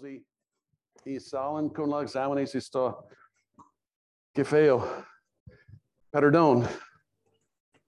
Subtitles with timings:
[0.00, 0.24] hermanos
[1.04, 3.06] y, y salen con los exámenes y esto,
[4.32, 4.86] qué feo,
[6.10, 6.66] perdón,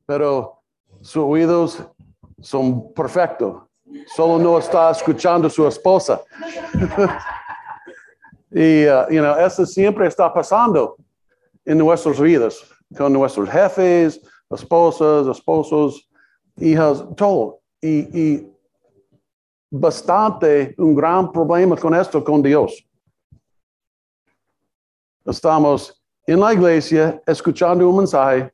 [0.06, 0.62] pero
[1.00, 1.82] sus oídos
[2.40, 3.62] son perfectos,
[4.14, 6.20] solo no está escuchando su esposa.
[8.50, 10.96] y, uh, you know, eso siempre está pasando
[11.64, 12.58] en nuestras vidas,
[12.96, 14.20] con nuestros jefes,
[14.50, 16.08] esposas, esposos,
[16.56, 17.60] hijas, todo.
[17.80, 18.51] Y, y
[19.72, 22.86] bastante un gran problema con esto con Dios.
[25.24, 28.52] Estamos en la iglesia escuchando un mensaje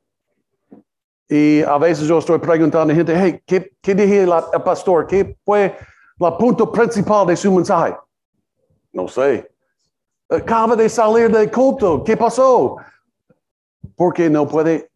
[1.27, 5.07] y a veces yo estoy preguntando a gente, hey, ¿qué, qué dije la, el pastor?
[5.07, 5.75] ¿Qué fue
[6.19, 7.97] el punto principal de su mensaje?
[8.93, 9.51] No sé.
[10.29, 12.01] Acaba de salir del culto.
[12.03, 12.77] ¿Qué pasó?
[13.95, 14.89] Porque no puede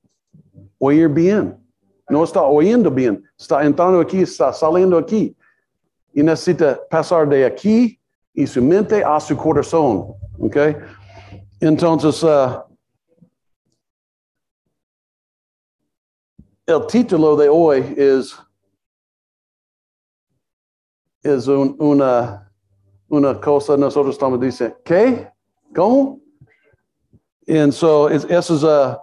[0.79, 1.59] oír bien.
[2.07, 3.23] No está oyendo bien.
[3.37, 5.35] Está entrando aquí, está saliendo aquí
[6.13, 7.99] y necesita pasar de aquí
[8.33, 10.13] y su mente a su corazón.
[10.39, 10.57] ¿Ok?
[11.59, 12.63] Entonces, uh,
[16.65, 18.37] el título de hoy es,
[21.23, 22.51] es un, una,
[23.07, 25.31] una cosa, nosotros estamos diciendo, ¿qué?
[25.73, 26.19] ¿Cómo?
[27.45, 28.97] Y so, es, eso es uh,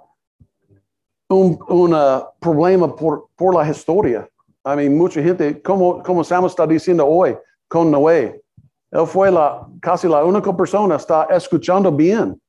[1.28, 4.30] un una problema por, por la historia.
[4.64, 7.36] I mean, mucha gente, como, como Sam está diciendo hoy
[7.69, 8.42] con Noé,
[8.91, 12.41] él fue la, casi la única persona que está escuchando bien.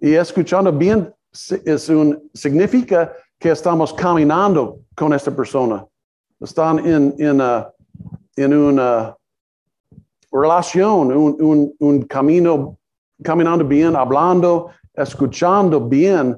[0.00, 1.12] Y escuchando bien
[1.64, 5.84] es un, significa que estamos caminando con esta persona.
[6.40, 7.64] Están en, en, uh,
[8.36, 9.16] en una
[10.30, 12.76] relación, un, un, un camino,
[13.22, 16.36] caminando bien, hablando, escuchando bien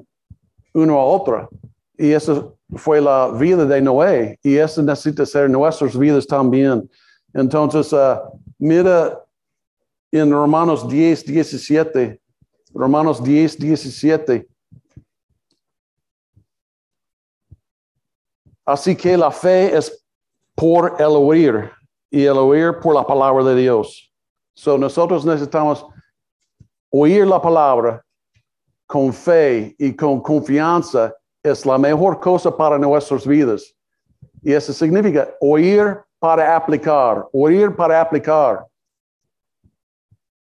[0.73, 1.49] uno a otro.
[2.01, 6.89] Y eso fue la vida de Noé y eso necesita ser nuestras vidas también.
[7.31, 8.17] Entonces, uh,
[8.57, 9.23] mira
[10.11, 12.19] en Romanos 10, 17,
[12.73, 14.47] Romanos 10, 17.
[18.65, 20.03] Así que la fe es
[20.55, 21.69] por el oír
[22.09, 24.11] y el oír por la palabra de Dios.
[24.55, 25.85] So nosotros necesitamos
[26.89, 28.03] oír la palabra
[28.87, 33.73] con fe y con confianza es la mejor cosa para nuestras vidas.
[34.41, 38.65] Y eso significa oír para aplicar, oír para aplicar.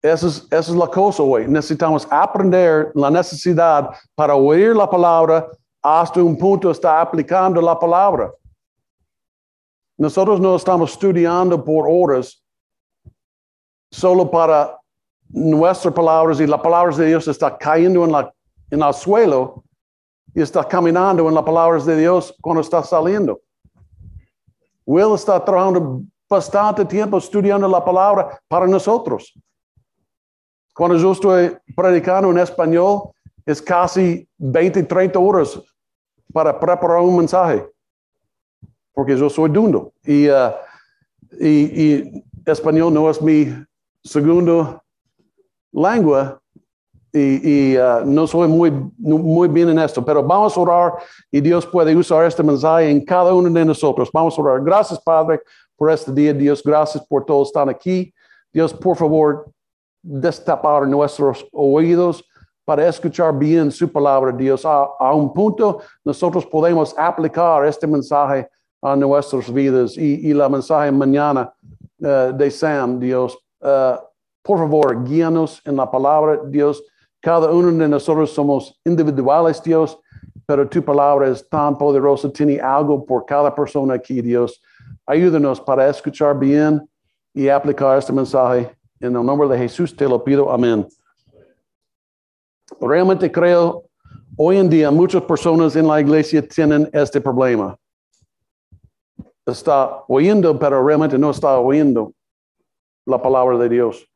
[0.02, 1.48] Esa es, es la cosa hoy.
[1.48, 5.50] Necesitamos aprender la necesidad para oír la palabra
[5.82, 8.32] hasta un punto está aplicando la palabra.
[9.98, 12.42] Nosotros no estamos estudiando por horas
[13.92, 14.78] solo para
[15.30, 18.34] nuestras palabras y las palabras de Dios está cayendo en, la,
[18.72, 19.64] en el suelo
[20.42, 23.40] está caminando en las palabras de Dios cuando está saliendo.
[24.86, 29.34] Will está trabajando bastante tiempo estudiando la palabra para nosotros.
[30.74, 33.12] Cuando yo estoy predicando en español,
[33.46, 35.60] es casi 20, 30 horas
[36.32, 37.68] para preparar un mensaje,
[38.94, 40.52] porque yo soy dundo y, uh,
[41.40, 43.48] y, y español no es mi
[44.04, 44.82] segundo
[45.72, 46.42] lengua,
[47.12, 50.94] y, uh, no soy muy, muy bien en esto, pero vamos a orar
[51.32, 54.10] y Dios puede usar este mensaje en cada uno de nosotros.
[54.14, 54.64] Vamos a orar.
[54.64, 55.42] Gracias, Padre,
[55.76, 56.34] por este día.
[56.34, 58.14] Dios, gracias por todos están aquí.
[58.52, 59.52] Dios, por favor,
[60.02, 62.24] destapar nuestros oídos
[62.64, 64.64] para escuchar bien su palabra, Dios.
[64.66, 68.48] A, un punto, nosotros podemos aplicar este mensaje
[68.82, 71.52] a nuestras vidas y, y la mensaje mañana
[72.00, 73.38] uh, de Sam, Dios.
[73.60, 73.98] Uh,
[74.44, 76.84] por favor, guíanos en la palabra, Dios.
[77.22, 80.00] Cada uno de nosotros somos individuales, Dios,
[80.46, 84.62] pero tu palabra es tan poderosa, tiene algo por cada persona aquí, Dios.
[85.06, 86.90] Ayúdanos para escuchar bien
[87.34, 88.74] y aplicar este mensaje.
[89.02, 90.50] En el nombre de Jesús te lo pido.
[90.50, 90.88] Amén.
[92.80, 93.84] Realmente creo,
[94.38, 97.78] hoy en día muchas personas en la iglesia tienen este problema.
[99.46, 102.14] Está oyendo, pero realmente no está oyendo
[103.06, 104.10] la palabra de Dios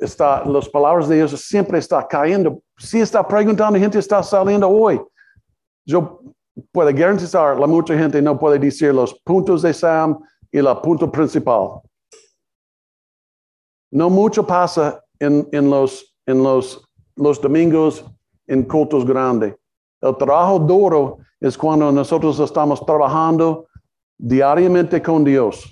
[0.00, 2.62] está, las palabras de Dios siempre está cayendo.
[2.78, 5.00] Si está preguntando, gente está saliendo hoy.
[5.86, 6.20] Yo
[6.72, 10.18] puedo garantizar, la mucha gente no puede decir los puntos de Sam
[10.50, 11.80] y el punto principal.
[13.92, 18.04] No mucho pasa en, en, los, en los, los domingos
[18.46, 19.54] en cultos grandes.
[20.00, 23.66] El trabajo duro es cuando nosotros estamos trabajando
[24.18, 25.70] diariamente con Dios,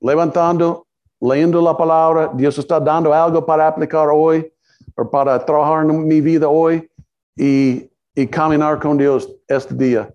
[0.00, 0.87] levantando
[1.20, 4.52] leyendo la palabra, Dios está dando algo para aplicar hoy
[4.96, 6.88] o para trabajar en mi vida hoy
[7.36, 7.88] y,
[8.32, 10.12] caminar con Dios este día.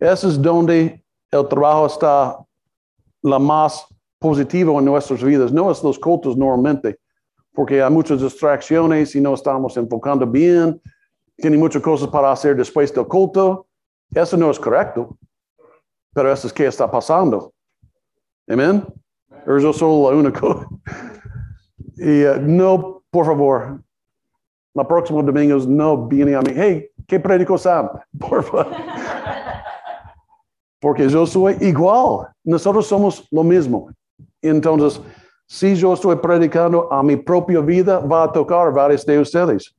[0.00, 2.44] Eso es donde el trabajo está
[3.22, 3.86] la más
[4.18, 5.52] positivo en nuestras vidas.
[5.52, 6.98] No es los cultos normalmente,
[7.52, 10.82] porque hay muchas distracciones y no estamos enfocando bien.
[11.36, 13.68] Tiene muchas cosas para hacer después del culto.
[14.12, 15.16] Eso no es correcto,
[16.12, 17.52] pero eso es que está pasando.
[18.48, 18.84] Amén.
[19.46, 20.40] Yo soy la única.
[21.96, 23.80] Y uh, no, por favor,
[24.74, 27.88] la próxima domingo no viene a mí, hey, ¿qué predico Sam?
[28.18, 28.66] Por favor.
[30.80, 32.28] Porque yo soy igual.
[32.42, 33.88] Nosotros somos lo mismo.
[34.42, 35.00] Entonces,
[35.46, 39.74] si yo estoy predicando a mi propia vida, va a tocar varios de ustedes.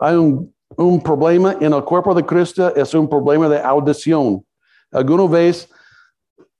[0.00, 4.44] Hay un, un problema en el cuerpo de Cristo, es un problema de audición.
[4.92, 5.68] ¿Alguna vez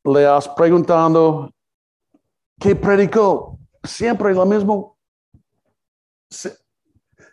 [0.05, 1.54] le has preguntado
[2.61, 3.59] qué predicó?
[3.83, 4.97] Siempre lo mismo.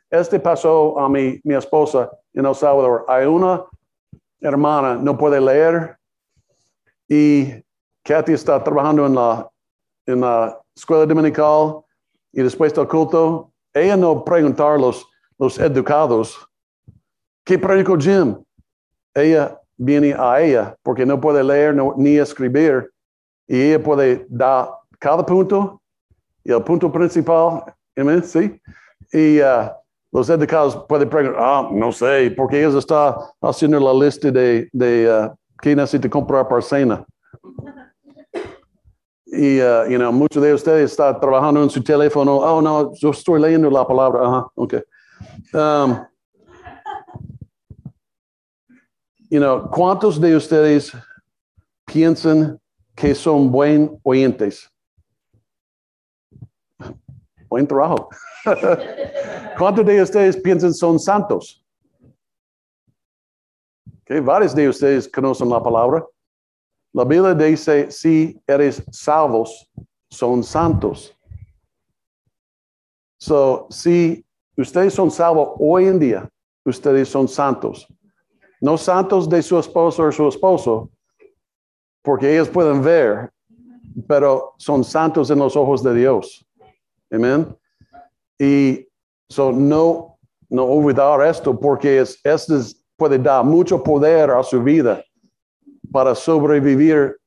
[0.09, 3.05] Este pasó a mi, mi esposa en El Salvador.
[3.07, 3.63] Hay una
[4.41, 5.97] hermana, no puede leer,
[7.07, 7.61] y
[8.03, 9.49] Kathy está trabajando en la,
[10.05, 11.81] en la escuela dominical
[12.31, 15.05] y después del culto, ella no preguntar los,
[15.37, 16.37] los educados,
[17.43, 18.41] ¿qué predicó Jim?
[19.13, 22.89] Ella viene a ella porque no puede leer ni escribir
[23.45, 24.69] y ella puede dar
[25.01, 25.81] cada punto
[26.43, 27.63] y el punto principal,
[28.23, 28.61] ¿sí?
[29.11, 29.69] Y uh,
[30.11, 35.09] los educados pueden preguntar, ah, no sé, porque ellos están haciendo la lista de, de
[35.09, 37.05] uh, necesita comprar para cena.
[39.25, 42.37] Y, uh, you know, muchos de ustedes están trabajando en su teléfono.
[42.37, 44.27] Oh, no, yo estoy leyendo la palabra.
[44.27, 44.73] Ajá, ok.
[45.53, 46.05] Um,
[49.29, 50.91] you know, ¿cuántos de ustedes
[51.85, 52.59] piensan
[52.95, 54.69] que son buen oyentes?
[57.51, 58.07] Buen trabajo.
[59.57, 61.61] ¿Cuántos de ustedes piensan son santos?
[64.03, 66.05] Okay, varios de ustedes conocen la palabra.
[66.93, 69.69] La Biblia dice, si eres salvos,
[70.09, 71.13] son santos.
[73.19, 74.25] So, si
[74.55, 76.29] ustedes son salvos hoy en día,
[76.63, 77.85] ustedes son santos.
[78.61, 80.89] No santos de su esposo o su esposo,
[82.01, 83.29] porque ellos pueden ver,
[84.07, 86.45] pero son santos en los ojos de Dios.
[87.11, 87.55] Amén.
[88.39, 88.87] Y
[89.29, 90.17] so, no,
[90.49, 92.59] no olvidar esto, porque es, esto
[92.95, 95.03] puede dar mucho poder a su vida
[95.91, 97.17] para sobrevivir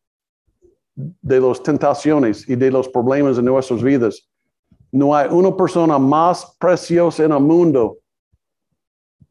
[0.95, 4.29] de las tentaciones y de los problemas en nuestras vidas.
[4.93, 7.99] No hay una persona más preciosa en el mundo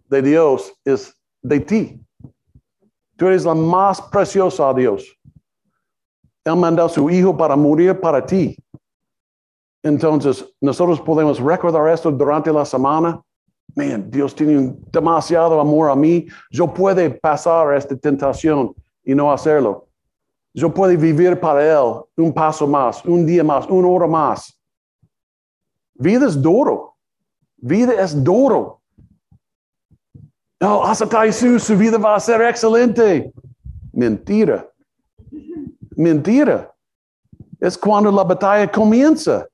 [0.10, 2.06] de Dios, es de ti.
[3.16, 5.18] Tú eres la más preciosa a Dios.
[6.44, 8.58] Él mandó a su Hijo para morir para ti.
[9.84, 13.22] Entonces, nosotros podemos recordar esto durante la semana.
[13.76, 16.26] Man, Dios tiene demasiado amor a mí.
[16.50, 19.88] Yo puedo pasar esta tentación y no hacerlo.
[20.54, 24.58] Yo puedo vivir para Él un paso más, un día más, una hora más.
[25.96, 26.96] Vida es duro.
[27.58, 28.82] Vida es duro.
[30.62, 33.34] No, hasta Jesús, su vida va a ser excelente.
[33.92, 34.66] Mentira.
[35.96, 36.74] Mentira.
[37.60, 39.46] Es cuando la batalla comienza.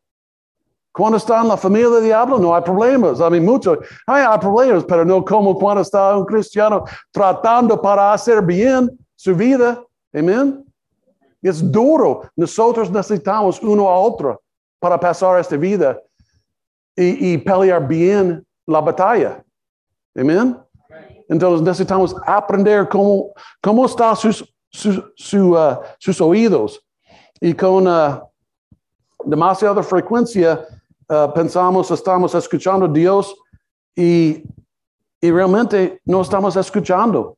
[0.92, 3.22] Cuando está en la familia del diablo no hay problemas.
[3.22, 3.78] A mí mucho,
[4.08, 9.36] hay, hay problemas, pero no como cuando está un cristiano tratando para hacer bien su
[9.36, 9.82] vida.
[10.14, 10.66] Amén.
[11.42, 12.24] Es duro.
[12.36, 14.42] Nosotros necesitamos uno a otro
[14.80, 16.00] para pasar esta vida
[16.96, 19.44] y, pelear bien la batalla.
[20.16, 20.58] Amén.
[21.30, 26.84] Entonces necesitamos aprender cómo, cómo están sus, uh, sus oídos.
[27.40, 28.20] Y con uh,
[29.24, 30.66] demasiada frecuencia
[31.10, 33.36] uh, pensamos, estamos escuchando a Dios
[33.96, 34.44] y,
[35.22, 37.38] y realmente no estamos escuchando.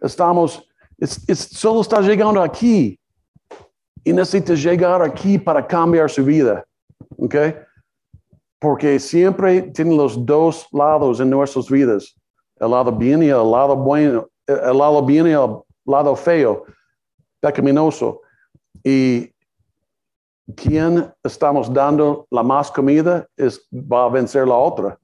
[0.00, 2.98] Estamos es, es, solo está llegando aquí
[4.04, 6.64] y necesita llegar aquí para cambiar su vida.
[7.16, 7.34] ¿Ok?
[8.58, 12.14] Porque siempre tiene los dos lados en nuestras vidas.
[12.58, 16.64] El lado bien y el lado bueno, el lado bien y el lado feo,
[17.40, 18.20] pecaminoso.
[18.82, 19.32] Y
[20.56, 24.98] quien estamos dando la más comida es, va a vencer la otra.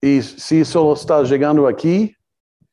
[0.00, 2.14] Y si solo está llegando aquí,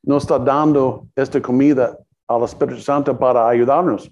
[0.03, 4.09] no está dando esta comida al Espíritu Santo para ayudarnos,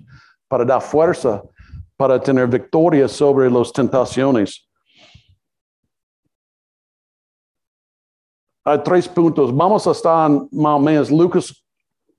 [0.48, 1.44] para dar fuerza,
[1.96, 4.68] para tener victoria sobre las tentaciones.
[8.64, 9.56] Hay tres puntos.
[9.56, 11.64] Vamos a estar en más o menos Lucas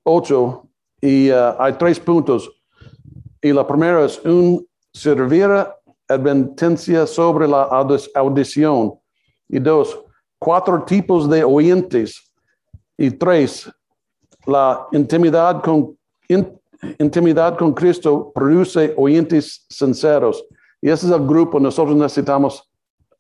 [0.02, 0.68] 8
[1.02, 2.50] y uh, hay tres puntos.
[3.42, 5.48] Y la primera es un servir
[6.08, 7.64] advertencia sobre la
[8.14, 8.94] audición.
[9.48, 9.98] Y dos,
[10.38, 12.22] cuatro tipos de oyentes
[12.96, 13.70] y tres,
[14.46, 15.96] la intimidad con,
[16.98, 20.44] intimidad con Cristo produce oyentes sinceros.
[20.80, 22.62] Y ese es el grupo, nosotros necesitamos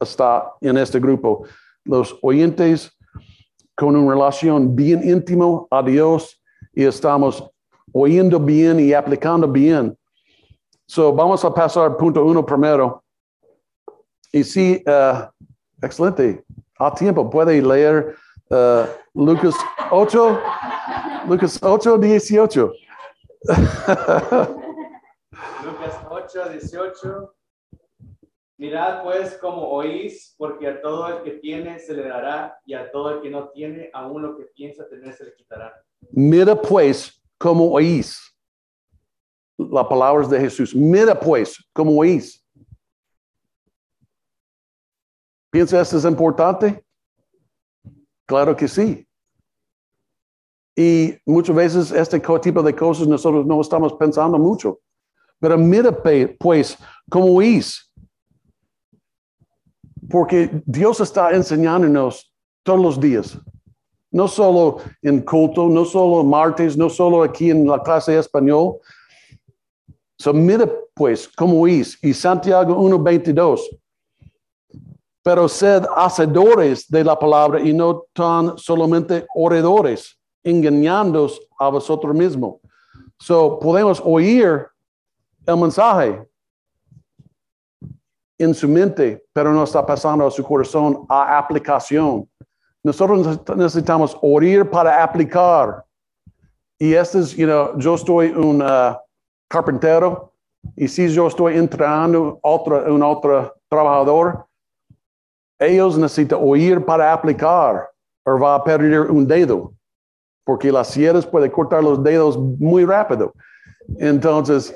[0.00, 1.44] estar en este grupo.
[1.84, 2.92] Los oyentes
[3.74, 6.40] con una relación bien íntimo a Dios
[6.74, 7.48] y estamos
[7.92, 9.96] oyendo bien y aplicando bien.
[10.88, 13.04] So, vamos a pasar punto uno primero.
[14.32, 15.28] Y sí, uh,
[15.82, 16.42] excelente.
[16.78, 18.16] A tiempo, puede leer
[18.50, 19.54] uh, Lucas
[19.90, 20.40] 8,
[21.28, 22.72] Lucas 8, 18.
[25.62, 27.34] Lucas 8, 18.
[28.56, 32.90] Mirad pues como oís, porque a todo el que tiene se le dará, y a
[32.90, 35.74] todo el que no tiene, aún lo que piensa tener se le quitará.
[36.12, 38.27] Mira pues como oís.
[39.58, 40.74] Las palabras de Jesús.
[40.74, 42.44] Mira pues como oís.
[45.50, 46.84] ¿Piensa esto es importante?
[48.26, 49.06] Claro que sí.
[50.76, 54.78] Y muchas veces este tipo de cosas nosotros no estamos pensando mucho.
[55.40, 55.90] Pero mira
[56.38, 56.78] pues
[57.10, 57.90] como oís.
[60.08, 63.38] Porque Dios está enseñándonos todos los días.
[64.10, 68.78] No solo en culto, no solo martes, no solo aquí en la clase de español.
[70.18, 71.96] So, mira pues como oís.
[72.02, 73.60] Y Santiago 1.22.
[75.22, 82.56] Pero sed hacedores de la palabra y no tan solamente oradores, engañándoos a vosotros mismos.
[83.18, 84.66] So, podemos oír
[85.46, 86.26] el mensaje
[88.38, 92.28] en su mente, pero no está pasando a su corazón a aplicación.
[92.82, 95.84] Nosotros necesit- necesitamos oír para aplicar.
[96.78, 98.94] Y este es, you know, yo estoy un uh,
[99.48, 100.32] carpintero
[100.76, 104.46] y si yo estoy entrenando otro, un otro trabajador,
[105.58, 107.90] ellos necesitan oír para aplicar
[108.24, 109.72] o va a perder un dedo,
[110.44, 113.32] porque las sierras pueden cortar los dedos muy rápido.
[113.98, 114.74] Entonces,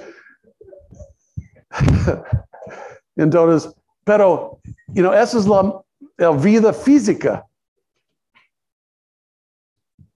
[3.16, 3.72] entonces,
[4.04, 7.46] pero, you know, esa es la vida física.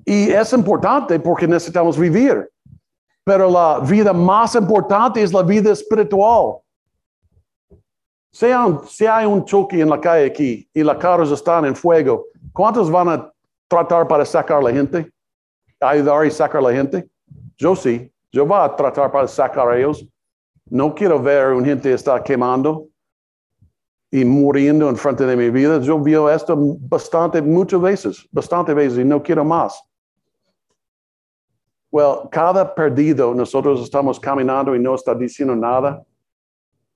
[0.04, 2.48] Y es importante porque necesitamos vivir.
[3.26, 6.58] Pero la vida más importante es la vida espiritual.
[8.40, 11.74] Hay, un, si hay un choque en la calle aquí y los carros están en
[11.74, 13.32] fuego, ¿cuántos van a
[13.66, 15.10] tratar para sacar a la gente?
[15.80, 17.08] ¿Ayudar y sacar a la gente?
[17.56, 18.12] Yo sí.
[18.30, 20.06] Yo voy a tratar para sacar a ellos.
[20.66, 22.86] No quiero ver una gente está quemando
[24.08, 25.80] y muriendo en frente de mi vida.
[25.80, 29.82] Yo veo esto bastante, muchas veces, bastante veces y no quiero más.
[31.90, 36.04] Well, cada perdido, nosotros estamos caminando y no está diciendo nada.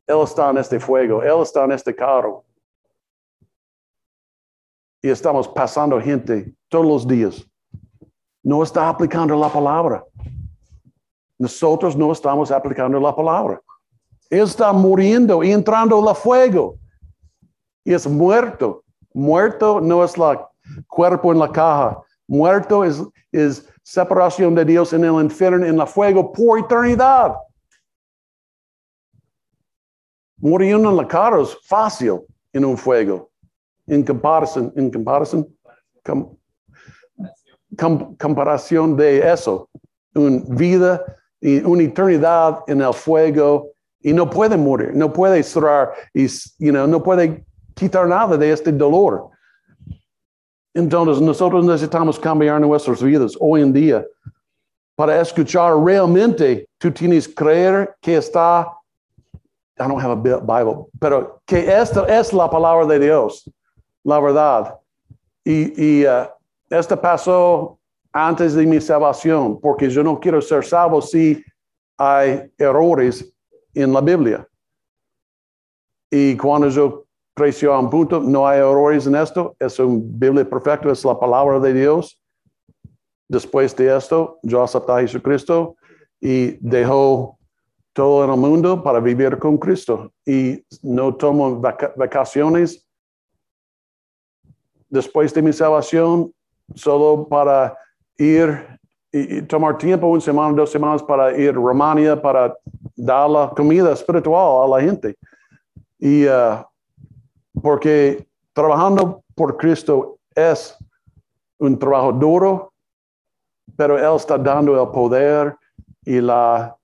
[0.07, 2.45] Él está en este fuego, Él está en este carro.
[5.03, 7.47] Y estamos pasando gente todos los días.
[8.43, 10.05] No está aplicando la palabra.
[11.39, 13.63] Nosotros no estamos aplicando la palabra.
[14.29, 16.77] Él está muriendo y entrando al fuego.
[17.85, 18.85] Y es muerto.
[19.15, 20.49] Muerto no es la
[20.87, 22.01] cuerpo en la caja.
[22.31, 27.35] Muerto es, es separación de Dios en el infierno, en el fuego por eternidad.
[30.39, 32.21] Muriendo en la cara es fácil
[32.53, 33.31] en un fuego.
[33.89, 35.49] En comparación, en comparación,
[36.05, 36.37] com-
[37.77, 39.69] com- comparación de eso,
[40.15, 41.05] una vida
[41.41, 46.29] y una eternidad en el fuego y no puede morir, no puede cerrar y
[46.71, 47.45] no puede
[47.75, 49.31] quitar nada de este dolor.
[50.75, 54.07] Entonces nosotros necesitamos cambiar nuestras vidas hoy en día
[54.95, 56.69] para escuchar realmente.
[56.79, 58.73] Tú tienes que creer que está,
[59.79, 63.51] I don't have a Bi- Bible, pero que esta es la palabra de Dios,
[64.05, 64.79] la verdad.
[65.45, 66.27] Y, y uh,
[66.69, 67.79] esto pasó
[68.13, 71.43] antes de mi salvación, porque yo no quiero ser salvo si
[71.97, 73.33] hay errores
[73.75, 74.47] en la Biblia.
[76.11, 80.49] Y cuando yo creció a un punto, no hay errores en esto, es un Biblia
[80.49, 82.21] perfecta, es la palabra de Dios.
[83.29, 85.77] Después de esto, yo acepté a Jesucristo
[86.21, 87.39] y dejó
[87.93, 90.13] todo en el mundo para vivir con Cristo.
[90.27, 92.87] Y no tomo vaca- vacaciones
[94.89, 96.33] después de mi salvación,
[96.75, 97.77] solo para
[98.19, 98.79] ir
[99.13, 102.55] y, y tomar tiempo, una semana, dos semanas para ir a Romania, para
[102.97, 105.17] dar la comida espiritual a la gente.
[105.99, 106.65] Y uh,
[107.63, 110.77] porque trabajando por Cristo es
[111.59, 112.73] un trabajo duro,
[113.77, 115.57] pero Él está dando el poder
[116.05, 116.77] y la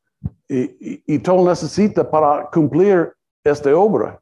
[0.49, 4.21] y, y, y todo necesita para cumplir esta obra.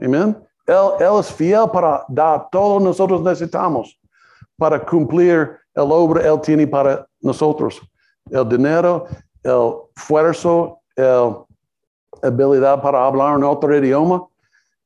[0.00, 0.36] Amén.
[0.66, 3.98] Él, él es fiel para dar todo nosotros necesitamos
[4.56, 7.80] para cumplir el obra Él tiene para nosotros.
[8.30, 9.06] El dinero,
[9.42, 11.36] el esfuerzo, el
[12.22, 14.26] habilidad para hablar en otro idioma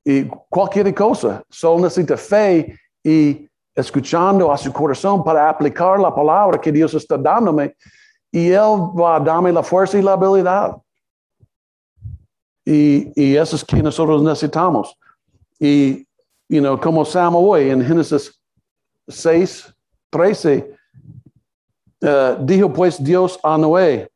[0.05, 1.43] y cualquier cosa.
[1.49, 7.17] Solo necesita fe y escuchando a su corazón para aplicar la palabra que Dios está
[7.17, 7.75] dándome
[8.31, 10.77] y Él va a darme la fuerza y la habilidad.
[12.65, 14.97] Y, y eso es que nosotros necesitamos.
[15.59, 16.07] Y,
[16.49, 18.39] you know, como Sam hoy en Génesis
[19.09, 19.75] 6,
[20.11, 20.71] 13,
[22.01, 24.11] eh, dijo pues Dios a Noé,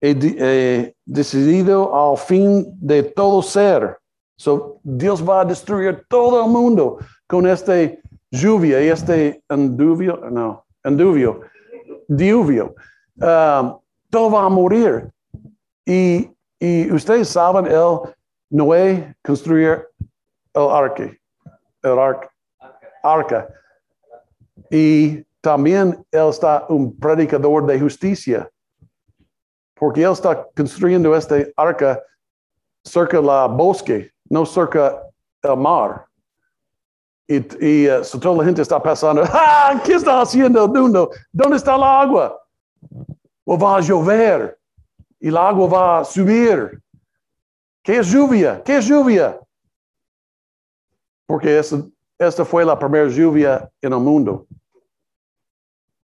[0.00, 3.98] he, he decidido al fin de todo ser.
[4.44, 10.66] So, Dios va a destruir todo el mundo con este lluvia y este anduvio, no,
[10.82, 11.40] anduvio,
[12.06, 12.74] diuvio.
[13.16, 13.78] Um,
[14.10, 15.10] todo va a morir.
[15.86, 18.00] Y, y ustedes saben, el
[18.50, 19.88] Noé construir
[20.52, 21.18] el arque,
[21.82, 22.30] el arca,
[23.02, 23.48] arca.
[24.70, 28.50] Y también él está un predicador de justicia,
[29.72, 31.98] porque él está construyendo este arca
[32.84, 35.02] cerca la bosque, no cerca
[35.42, 36.06] el mar.
[37.26, 39.80] Y, y uh, so toda la gente está pensando, ¡ah!
[39.84, 41.10] ¿Qué está haciendo el mundo?
[41.32, 42.38] ¿Dónde está el agua?
[43.44, 44.58] O va a llover
[45.20, 46.82] y el agua va a subir.
[47.82, 48.62] ¿Qué es lluvia?
[48.62, 49.38] ¿Qué es lluvia?
[51.26, 51.82] Porque esta,
[52.18, 54.46] esta fue la primera lluvia en el mundo.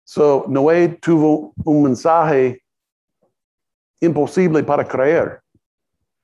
[0.04, 2.62] So, Noé tuvo un mensaje
[4.00, 5.42] imposible para creer.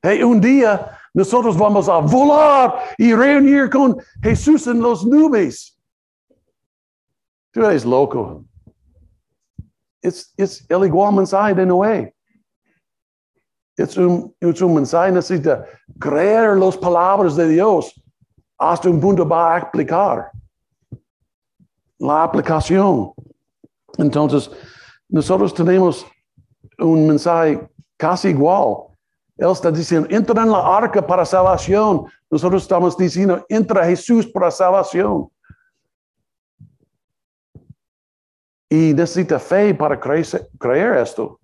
[0.02, 5.74] Hey, un día nosotros vamos a volar y reunir con Jesús en las nubes.
[7.50, 8.44] Tú eres loco.
[10.02, 12.14] Es, es el igual mensaje de Noé.
[13.78, 15.64] Es un, es un mensaje, necesita
[15.98, 17.94] creer las palabras de Dios
[18.58, 20.30] hasta un punto va a aplicar.
[21.98, 23.12] La aplicación.
[23.96, 24.50] Entonces,
[25.08, 26.04] nosotros tenemos
[26.78, 28.95] un mensaje casi igual.
[29.36, 32.06] Él está diciendo, entra en la arca para salvación.
[32.30, 35.28] Nosotros estamos diciendo, entra Jesús para salvación.
[38.68, 41.38] Y necesita fe para creer, esto.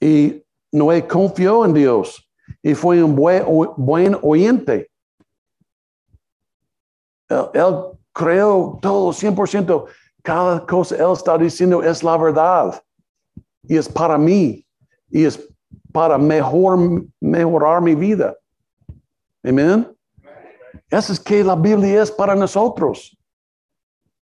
[0.00, 0.42] Y
[0.72, 2.26] Noé confió en Dios
[2.62, 3.44] y fue un buen,
[3.76, 4.90] buen oyente.
[7.28, 7.74] Él, él
[8.12, 9.86] creó todo 100%.
[10.22, 12.82] Cada cosa Él está diciendo es la verdad.
[13.62, 14.66] Y es para mí.
[15.10, 15.49] Y es
[15.92, 18.36] para mejor, mejorar mi vida.
[19.42, 19.86] Amén.
[20.88, 23.16] Eso es que la Biblia es para nosotros.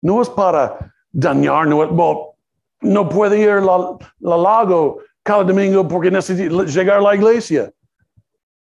[0.02, 2.36] No es para dañar, no,
[2.82, 3.66] no puede ir al
[4.20, 7.72] la lago cada domingo porque necesita llegar a la iglesia.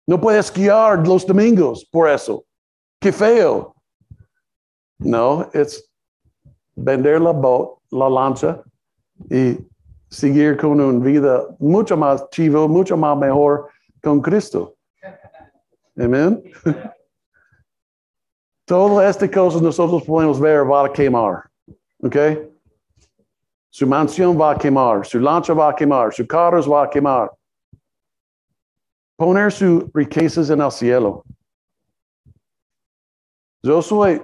[0.08, 2.46] No puede esquiar los domingos por eso.
[3.00, 3.76] Qué feo.
[5.00, 5.90] No, es
[6.76, 8.64] vender la boat, la lancha
[9.30, 9.58] y
[10.10, 13.70] seguir con una vida mucho más chivo, mucho más mejor
[14.02, 14.76] con Cristo.
[15.98, 16.44] Amén.
[18.66, 21.44] Todas estas cosas nosotros podemos ver va a quemar.
[22.02, 22.16] ¿Ok?
[23.70, 27.32] Su mansión va a quemar, su lancha va a quemar, su carro va a quemar.
[29.18, 31.24] Poner sus riquezas en el cielo.
[33.62, 34.22] Yo soy,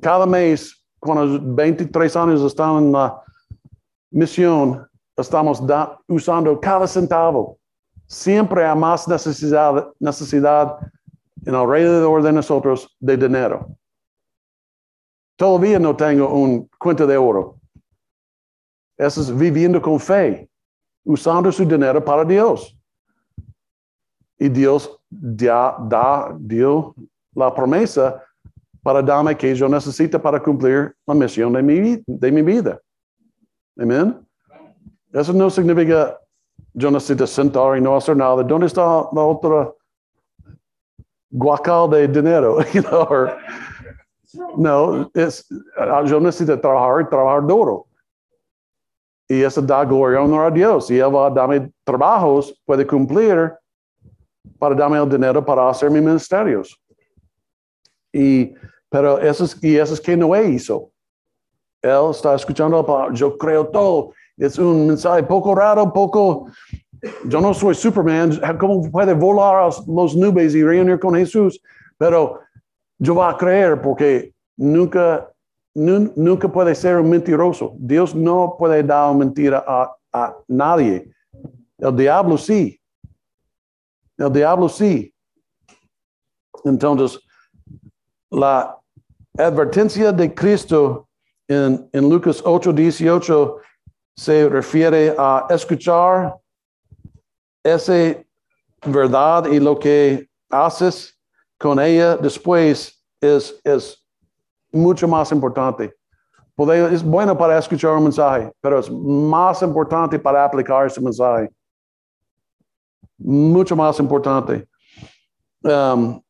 [0.00, 3.22] cada mes, cuando 23 años están en la
[4.16, 5.62] misión, estamos
[6.08, 7.58] usando cada centavo.
[8.06, 10.78] Siempre hay más necesidad, necesidad
[11.44, 13.68] en alrededor de nosotros de dinero.
[15.36, 17.60] Todavía no tengo un cuenta de oro.
[18.96, 20.48] Eso es viviendo con fe,
[21.04, 22.74] usando su dinero para Dios.
[24.38, 26.94] Y Dios da, da, dio
[27.34, 28.22] la promesa
[28.82, 32.80] para darme que yo necesito para cumplir la misión de mi, de mi vida.
[33.78, 34.26] Amén.
[35.12, 36.18] Eso no significa
[36.76, 38.42] yo necesito sentar y no hacer nada.
[38.42, 39.72] ¿Dónde está la otra
[41.30, 42.58] guacal de dinero?
[44.56, 45.46] no, es,
[46.04, 47.86] yo necesito trabajar y trabajar duro.
[49.26, 50.90] Y eso da gloria honor a Dios.
[50.90, 53.54] Y Él va a darme trabajos, puede cumplir
[54.58, 56.78] para darme el dinero para hacer mis ministerios.
[58.12, 58.54] Y,
[58.90, 60.90] pero eso es, y eso es que Noé hizo.
[61.86, 63.10] Él está escuchando.
[63.12, 64.12] Yo creo todo.
[64.36, 66.48] Es un mensaje poco raro, poco.
[67.24, 68.40] Yo no soy Superman.
[68.58, 71.60] ¿Cómo puede volar a las nubes y reunir con Jesús?
[71.96, 72.40] Pero
[72.98, 75.30] yo voy a creer porque nunca,
[75.74, 77.74] nunca puede ser un mentiroso.
[77.78, 81.10] Dios no puede dar mentira a, a nadie.
[81.78, 82.80] El diablo sí.
[84.18, 85.12] El diablo sí.
[86.64, 87.20] Entonces,
[88.30, 88.76] la
[89.38, 91.05] advertencia de Cristo
[91.48, 93.56] en, Lucas 8, 18
[94.16, 96.34] se refiere a escuchar
[97.62, 98.16] esa
[98.84, 101.18] verdad y lo que haces
[101.58, 104.04] con ella después es, es
[104.72, 105.94] mucho más importante.
[106.92, 111.50] Es bueno para escuchar un mensaje, pero es más importante para aplicar ese mensaje.
[113.18, 114.66] Mucho más importante.
[115.62, 116.22] Um,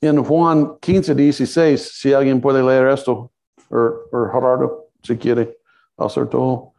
[0.00, 3.30] en Juan 15, 16, si alguien puede leer esto,
[3.70, 5.58] o, Gerardo, si quiere
[5.96, 6.74] hacer todo.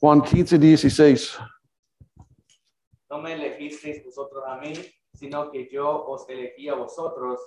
[0.00, 1.38] Juan 15, 16.
[3.10, 4.74] No me elegisteis vosotros a mí,
[5.14, 7.40] sino que yo os elegí a vosotros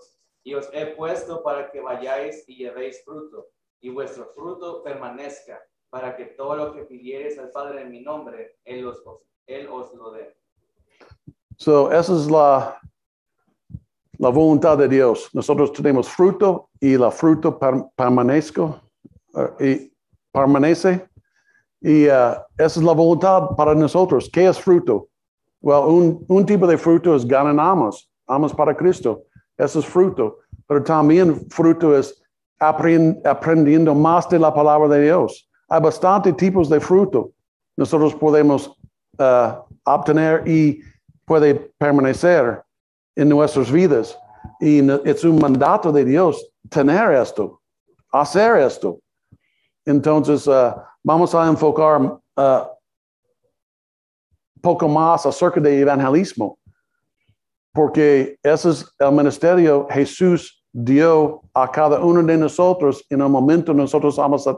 [0.44, 3.48] y os he puesto para que vayáis y llevéis fruto,
[3.82, 8.58] y vuestro fruto permanezca, para que todo lo que pidiereis al Padre en mi nombre,
[8.64, 9.04] Él os,
[9.48, 10.36] él os lo dé.
[11.58, 12.80] So, esa es la,
[14.20, 15.30] la voluntad de Dios.
[15.34, 18.80] Nosotros tenemos fruto y la fruto per- permanezco,
[19.60, 19.94] eh, y
[20.32, 21.08] permanece.
[21.82, 22.10] Y eh,
[22.58, 24.30] esa es la voluntad para nosotros.
[24.32, 25.08] ¿Qué es fruto?
[25.62, 29.24] Well, un, tipo de fruto es ganan amas, amas para Cristo.
[29.58, 30.40] Eso es fruto.
[30.68, 32.22] Pero también fruto es
[32.60, 35.50] aprend- aprendiendo más de la palabra de Dios.
[35.70, 37.32] Hay bastantes tipos de fruto.
[37.78, 38.78] Nosotros podemos
[39.18, 39.54] eh,
[39.86, 40.82] obtener y
[41.24, 42.62] puede permanecer
[43.16, 44.18] en nuestras vidas.
[44.60, 47.62] Y es un mandato de Dios tener esto,
[48.12, 49.00] hacer esto.
[49.86, 52.64] Entonces, eh, vamos a enfocar eh,
[54.62, 56.58] poco más acerca de evangelismo,
[57.74, 63.74] porque ese es el ministerio Jesús dio a cada uno de nosotros en el momento
[63.74, 64.56] nosotros vamos a,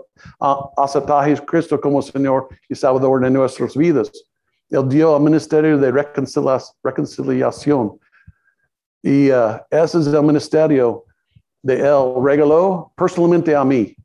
[0.77, 4.11] aceptar a Jesucristo como Señor y Salvador de nuestras vidas.
[4.69, 7.99] Él dio el ministerio de reconcilia- reconciliación.
[9.03, 11.05] Y eh, ese es el ministerio
[11.61, 12.13] de Él.
[12.23, 13.95] Regaló personalmente a mí.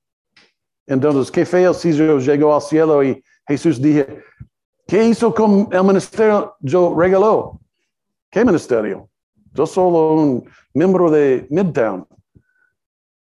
[0.87, 4.23] Entonces, qué feo si yo llego al cielo y Jesús dije,
[4.87, 6.55] ¿qué hizo con el ministerio?
[6.61, 7.61] Yo regaló.
[8.31, 9.09] ¿Qué ministerio?
[9.53, 12.07] Yo solo un miembro de Midtown.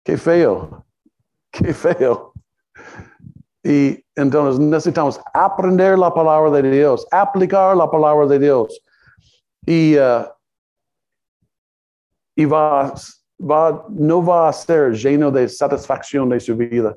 [0.04, 0.86] Qué feo.
[1.52, 2.34] Qué feo.
[3.64, 8.82] Y entonces necesitamos aprender la palabra de Dios, aplicar la palabra de Dios.
[9.66, 10.26] Y, eh,
[12.38, 12.94] y va,
[13.40, 16.96] va, no va a ser lleno de satisfacción de su vida.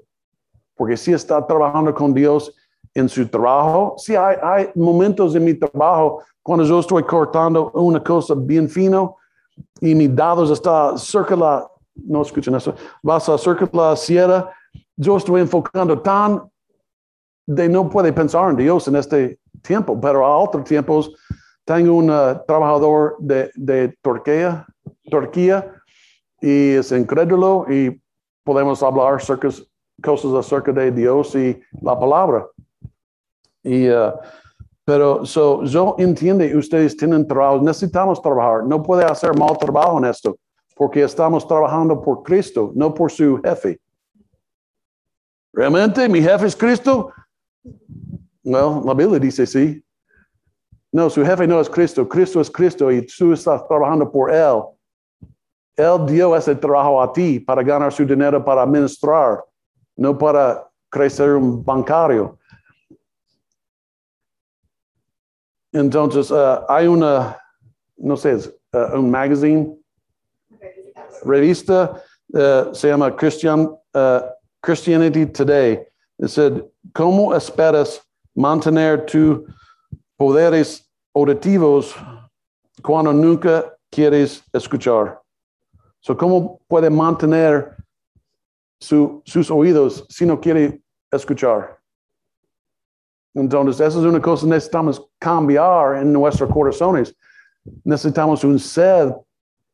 [0.76, 2.54] Porque si está trabajando con Dios
[2.94, 8.34] en su trabajo, si hay, momentos en mi trabajo cuando yo estoy cortando una cosa
[8.36, 9.16] bien fino
[9.80, 13.96] y mi dados está cerca de la, no escuchen eso, vas a cerca de la
[13.96, 14.50] sierra,
[14.94, 16.42] yo estoy enfocando tan
[17.46, 21.10] de no puede pensar en Dios en este tiempo, pero a otros tiempos
[21.64, 24.66] tengo un eh, trabajador de, de Turquía,
[25.10, 25.74] Turquía
[26.40, 28.00] y es incrédulo y
[28.44, 29.48] podemos hablar acerca,
[30.02, 32.46] cosas acerca de Dios y la palabra.
[33.62, 34.12] Y, eh,
[34.84, 40.06] pero so, yo entiendo, ustedes tienen trabajo, necesitamos trabajar, no puede hacer mal trabajo en
[40.06, 40.36] esto,
[40.74, 43.78] porque estamos trabajando por Cristo, no por su jefe.
[45.52, 47.12] ¿Realmente mi jefe es Cristo?
[48.42, 49.84] Well, la Biblia dice sí.
[50.92, 54.62] No, su jefe no es Cristo, Cristo es Cristo y tú estás trabajando por Él.
[55.76, 59.44] Él dio ese trabajo a ti para ganar su dinero para administrar,
[59.96, 62.38] no para crecer un bancario.
[65.72, 67.38] Entonces, uh, hay una,
[67.96, 68.34] no sé,
[68.72, 69.78] uh, un magazine,
[71.24, 72.02] revista,
[72.32, 73.76] uh, se llama Christian,
[74.60, 75.86] Christianity Today.
[76.18, 78.02] Dice, ¿cómo esperas
[78.34, 79.40] mantener tus
[80.16, 81.94] poderes auditivos
[82.82, 85.19] cuando nunca quieres escuchar?
[86.00, 87.76] So, ¿Cómo puede mantener
[88.78, 91.78] su- sus oídos si no quiere escuchar?
[93.34, 97.14] Entonces, esa es una cosa que necesitamos cambiar en nuestros corazones.
[97.84, 99.12] Necesitamos un sed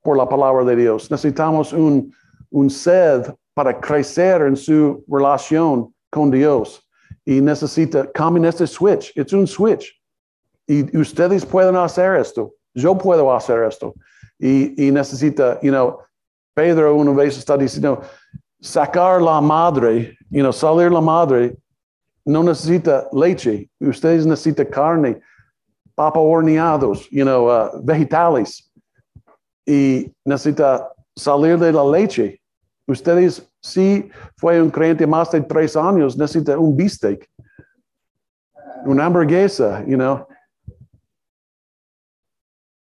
[0.02, 1.10] por la palabra de Dios.
[1.10, 2.12] Necesitamos un,
[2.68, 6.82] sed para crecer en su relación con Dios.
[7.24, 9.12] Y necesita, cambien este switch.
[9.16, 9.92] Es un switch.
[10.66, 12.54] Y ustedes pueden hacer esto.
[12.74, 13.94] Yo puedo hacer esto.
[14.38, 15.98] Y, y necesita, you know,
[16.56, 18.00] Pedro una vez está diciendo,
[18.62, 20.16] sacar la madre,
[20.52, 21.54] salir la madre
[22.24, 25.20] no necesita leche, ustedes necesitan carne,
[25.94, 28.72] papa horneados, uh, vegetales,
[29.66, 32.40] y necesita salir de la leche.
[32.88, 37.28] Ustedes, si fue un creyente más de tres años, necesita un bistec,
[38.86, 40.26] una hamburguesa, you know.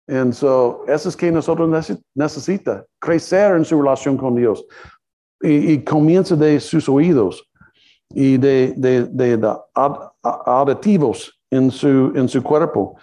[0.06, 4.64] And so, eso es que nosotros necesi- necesita, crecer en su relación con Dios.
[5.40, 7.42] Y, comienza de sus oídos.
[8.10, 10.74] y de, de, de, de
[11.50, 12.96] en su, en su cuerpo.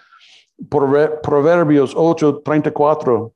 [0.70, 3.34] Prove- Proverbios 8, 34.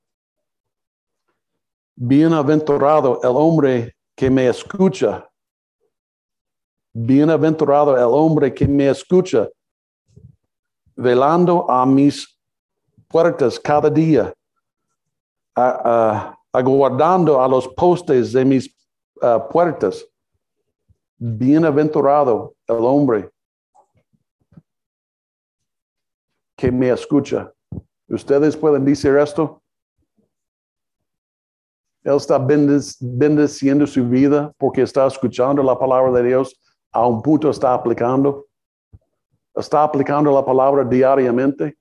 [1.95, 5.27] Bienaventurado el hombre que me escucha.
[6.93, 9.49] Bienaventurado el hombre que me escucha,
[10.95, 12.34] velando a mis
[13.15, 14.33] puertas cada día,
[16.51, 18.75] aguardando a los postes de mis
[19.21, 20.05] ah, puertas.
[21.17, 23.29] Bienaventurado el hombre
[26.57, 27.53] que me escucha.
[28.09, 29.61] ¿Ustedes pueden decir esto?
[32.03, 36.53] Él está bendiciendo su vida porque está escuchando la palabra de Dios,
[36.91, 38.45] a un punto está aplicando.
[39.55, 41.77] Está aplicando la palabra diariamente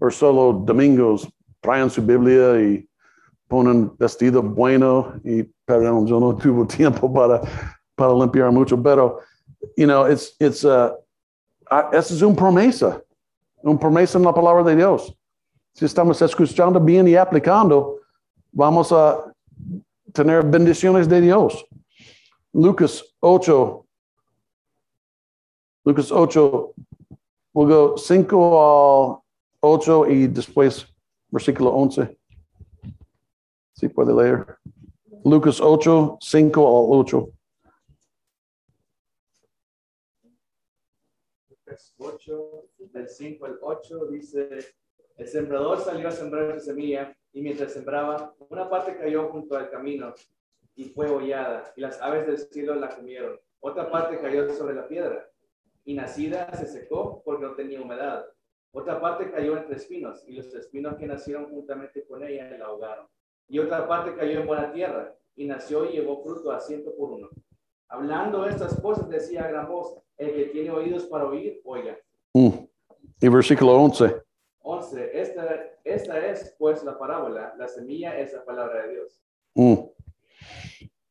[0.00, 1.28] o solo domingos
[1.60, 2.88] traen su Biblia y
[3.48, 7.40] ponen vestido bueno y perdón, yo no tuve tiempo para,
[7.94, 9.20] para limpiar mucho, pero,
[9.76, 10.92] you know, it's, it's, uh,
[11.70, 13.02] ah, es una promesa,
[13.62, 15.12] una promesa en la palabra de Dios.
[15.74, 18.00] Si estamos escuchando bien y aplicando,
[18.52, 19.32] vamos a
[20.12, 21.66] tener bendiciones de Dios.
[22.52, 23.84] Lucas 8,
[25.84, 26.74] Lucas 8,
[27.52, 29.25] we'll go 5 al
[29.60, 30.86] 8 y después
[31.28, 32.18] versículo 11.
[33.72, 34.46] Si puede leer.
[35.24, 37.28] Lucas 8, 5 al 8.
[41.50, 44.48] Lucas 8, del 5 al 8, dice,
[45.16, 49.70] el sembrador salió a sembrar su semilla y mientras sembraba, una parte cayó junto al
[49.70, 50.14] camino
[50.74, 53.38] y fue hollada y las aves del cielo la comieron.
[53.60, 55.28] Otra parte cayó sobre la piedra
[55.84, 58.26] y nacida se secó porque no tenía humedad.
[58.72, 63.06] Otra parte cayó entre espinos y los espinos que nacieron juntamente con ella la ahogaron.
[63.48, 67.10] Y otra parte cayó en buena tierra y nació y llevó fruto a ciento por
[67.10, 67.28] uno.
[67.88, 71.96] Hablando estas cosas decía a gran voz, el que tiene oídos para oír, oiga.
[72.34, 72.50] Mm.
[73.20, 74.22] Y versículo 11.
[74.60, 75.20] 11.
[75.20, 77.54] Esta, esta es pues la parábola.
[77.56, 79.22] La semilla es la palabra de Dios.
[79.54, 79.74] Mm.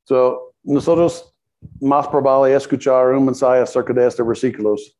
[0.03, 1.35] So, nosotros
[1.79, 4.99] más probable es escuchar un mensaje acerca de estos versículos.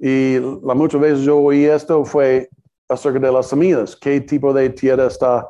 [0.00, 2.48] Y la muchas veces yo oí esto fue
[2.88, 5.48] acerca de las semillas, qué tipo de tierra está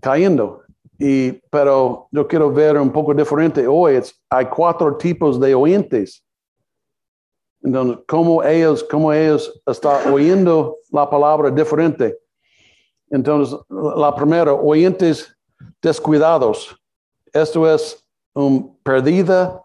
[0.00, 0.62] cayendo.
[0.98, 4.00] Y, pero yo quiero ver un poco diferente hoy.
[4.30, 6.22] Hay cuatro tipos de oyentes.
[7.62, 12.16] Entonces, cómo ellos, cómo ellos están oyendo la palabra diferente.
[13.10, 15.34] Entonces, la primera, oyentes
[15.80, 16.76] descuidados.
[17.32, 19.62] Esto es un perdida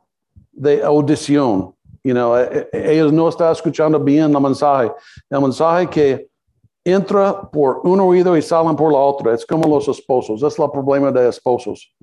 [0.52, 1.76] de audición.
[2.04, 4.92] You know, eh, eh, ellos no están escuchando bien el mensaje.
[5.30, 6.30] El mensaje que
[6.84, 9.34] entra por un oído y salen por la otra.
[9.34, 10.42] Es como los esposos.
[10.44, 11.94] Es el problema de esposos.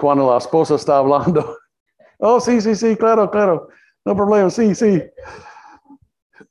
[0.00, 1.56] Cuando la esposa está hablando.
[2.20, 3.68] Oh, sí, sí, sí, claro, claro.
[4.04, 5.00] No problema, sí, sí.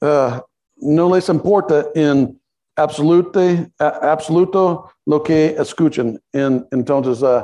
[0.02, 0.40] Uh,
[0.78, 2.40] no les importa en
[2.78, 3.40] absoluto,
[3.78, 6.22] absoluto lo que escuchan.
[6.32, 7.44] En- entonces, uh,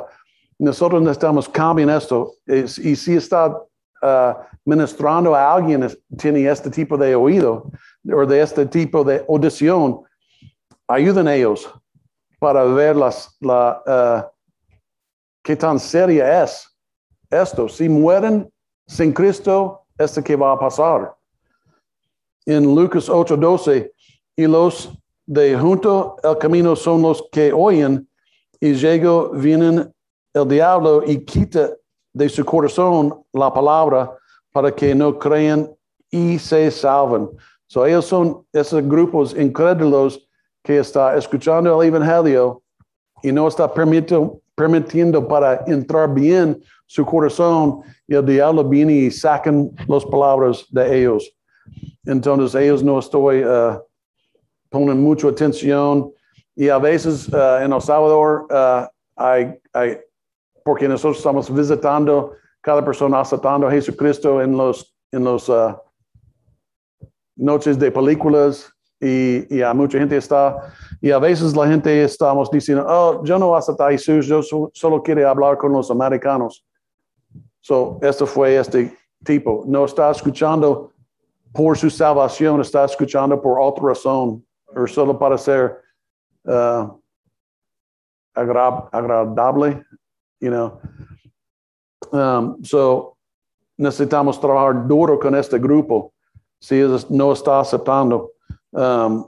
[0.58, 2.32] nosotros necesitamos cambiar esto.
[2.46, 3.60] Es- y si está
[4.04, 5.88] uh, ministrando a alguien,
[6.18, 7.70] tiene este tipo de oído
[8.12, 10.02] o de este tipo de audición,
[10.86, 11.72] ayuden ellos
[12.38, 14.30] para ver las, la, uh,
[15.42, 16.68] qué tan seria es
[17.30, 17.68] esto.
[17.68, 18.50] Si mueren
[18.86, 21.14] sin Cristo, esto que va a pasar.
[22.46, 23.90] En Lucas 8:12,
[24.36, 24.92] y los
[25.26, 28.06] de junto al camino son los que oyen,
[28.60, 29.92] y llega, vienen
[30.34, 31.70] el diablo y quita
[32.14, 34.16] de su corazón la palabra
[34.52, 35.68] para que no crean
[36.10, 37.28] y se salven.
[37.66, 40.26] So ellos son esos grupos incrédulos
[40.62, 42.62] que está escuchando el evangelio
[43.22, 49.10] y no está permitiendo, permitiendo para entrar bien su corazón y el diablo viene y
[49.10, 51.30] sacan las palabras de ellos.
[52.06, 53.80] Entonces ellos no estoy uh,
[54.70, 56.12] ponen mucha atención
[56.54, 59.98] y a veces uh, en El Salvador uh, hay, hay,
[60.64, 65.76] porque nosotros estamos visitando cada persona aceptando a Jesucristo en los, en los uh,
[67.36, 70.72] noches de películas y, y a mucha gente está,
[71.02, 74.70] y a veces la gente estamos diciendo, oh, yo no acepto a Jesús, yo so-
[74.72, 76.64] solo quiero hablar con los americanos.
[77.60, 79.64] So, esto fue este tipo.
[79.66, 80.92] No está escuchando
[81.52, 85.82] por su salvación, está escuchando por otra razón, o solo para ser
[86.44, 86.98] uh,
[88.34, 89.84] agra- agradable,
[90.44, 90.78] you know.
[92.12, 93.16] Um, so,
[93.78, 96.12] necesitamos trabajar duro con este grupo.
[96.60, 98.30] Si ellos no está aceptando,
[98.72, 99.24] um,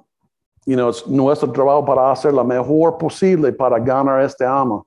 [0.66, 4.83] you know, es nuestro trabajo para hacer lo mejor posible para ganar este alma.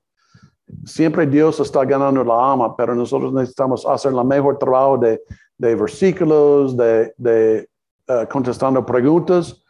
[0.85, 5.19] siempre Dios está ganando la alma, pero nosotros necesitamos hacer el mejor trabajo de,
[5.57, 9.63] versículos, de, eh, contestando preguntas,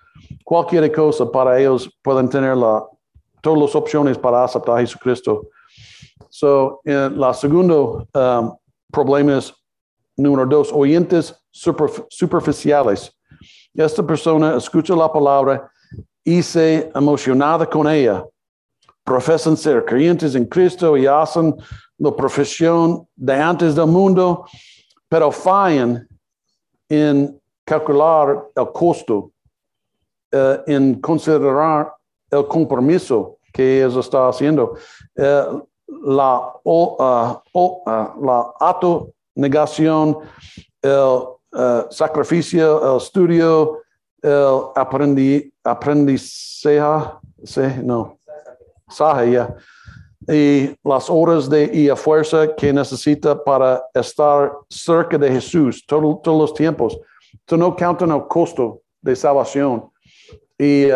[0.43, 2.85] cualquier cosa para ellos pueden tener la,
[3.41, 5.47] todas las opciones para aceptar a Jesucristo.
[6.39, 8.55] So, en la segundo um,
[8.93, 9.53] problema es
[10.15, 13.11] número dos, oyentes superf- superficiales.
[13.73, 15.69] Esta persona escucha la palabra
[16.23, 18.23] y se emocionada con ella.
[19.03, 21.53] Profesan ser creyentes en Cristo y hacen
[21.97, 24.45] la profesión de antes del mundo,
[25.09, 26.07] pero fallan
[26.87, 29.33] en calcular el costo,
[30.31, 31.93] eh, en considerar
[32.31, 34.77] el compromiso que ellos están haciendo.
[35.17, 35.63] Eh,
[36.03, 40.17] la, o- ah, o- ah, la autonegación,
[40.81, 41.19] el
[41.53, 43.79] eh, sacrificio, el estudio,
[44.21, 47.11] el aprendi, aprendizaje,
[47.43, 48.17] sí, no,
[48.89, 49.55] saje, ya.
[50.27, 56.19] Y las horas de y a fuerza que necesita para estar cerca de Jesús todo-
[56.23, 56.99] todos los tiempos.
[57.33, 59.89] Esto no countan el costo de salvación.
[60.57, 60.87] Y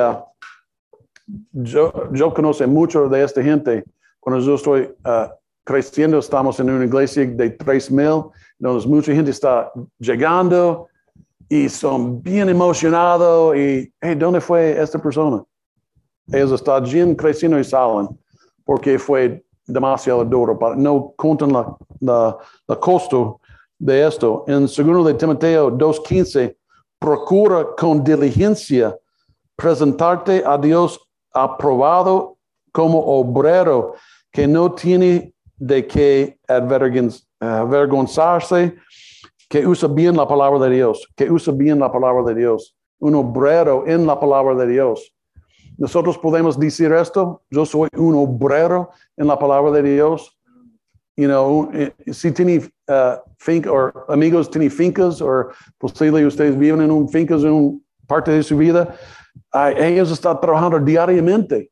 [1.51, 3.83] yo, yo conozco mucho de esta gente.
[4.23, 8.23] Cuando yo estoy ah, creciendo, estamos en una iglesia de 3,000,
[8.57, 10.87] donde mucha gente está llegando
[11.49, 13.53] y son bien emocionados.
[13.57, 15.43] Y, hey, ¿dónde fue esta persona?
[16.27, 18.07] Ellos están bien creciendo y salen
[18.63, 20.57] porque fue demasiado duro.
[20.57, 23.41] Para, no contan la, la, la costo
[23.77, 24.45] de esto.
[24.47, 26.55] En segundo de Timoteo 2.15,
[26.97, 28.97] procura con diligencia
[29.57, 30.97] presentarte a Dios
[31.33, 32.37] aprobado
[32.73, 33.95] como obrero
[34.33, 38.75] que no tiene de qué avergon- avergonzarse,
[39.47, 43.13] que usa bien la palabra de Dios, que usa bien la palabra de Dios, un
[43.15, 45.13] obrero en la palabra de Dios.
[45.77, 50.35] Nosotros podemos decir esto, yo soy un obrero en la palabra de Dios.
[51.15, 56.81] You know, eh, si tiene uh, finca, o amigos tienen fincas, o posible ustedes viven
[56.81, 58.95] en un fincas en una parte de su vida,
[59.77, 61.69] ellos están trabajando diariamente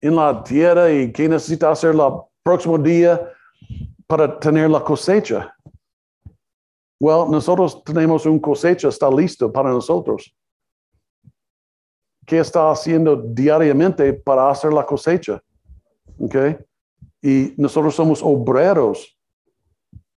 [0.00, 2.00] en la tierra y qué necesita hacer el
[2.42, 3.20] próximo día
[4.06, 5.54] para tener la cosecha.
[6.98, 10.34] Well, nosotros tenemos un cosecha, está listo para nosotros.
[12.26, 15.42] ¿Qué está haciendo diariamente para hacer la cosecha?
[16.18, 16.58] Okay.
[17.22, 19.16] Y nosotros somos obreros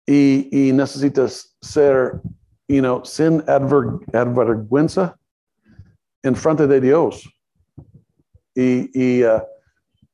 [0.07, 2.21] y, y necesitas ser,
[2.69, 5.19] you know, sin adver, advergüenza
[6.23, 7.29] en frente de Dios.
[8.55, 9.41] Y, y uh,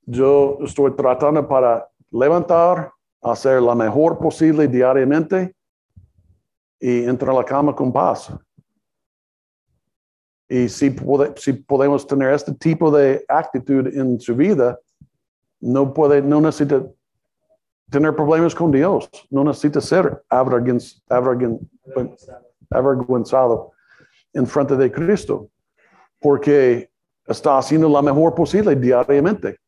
[0.07, 5.55] yo estoy tratando para levantar, hacer la mejor posible diariamente
[6.79, 8.33] y entrar a la cama con paz.
[10.49, 14.79] Y si, pode- si podemos tener este tipo de actitud en su vida,
[15.61, 16.87] no puede, no necesita
[17.91, 20.23] tener problemas con Dios, no necesita ser
[22.71, 23.73] avergonzado
[24.33, 25.49] en frente de Cristo,
[26.21, 26.91] porque
[27.27, 29.59] está haciendo la mejor posible diariamente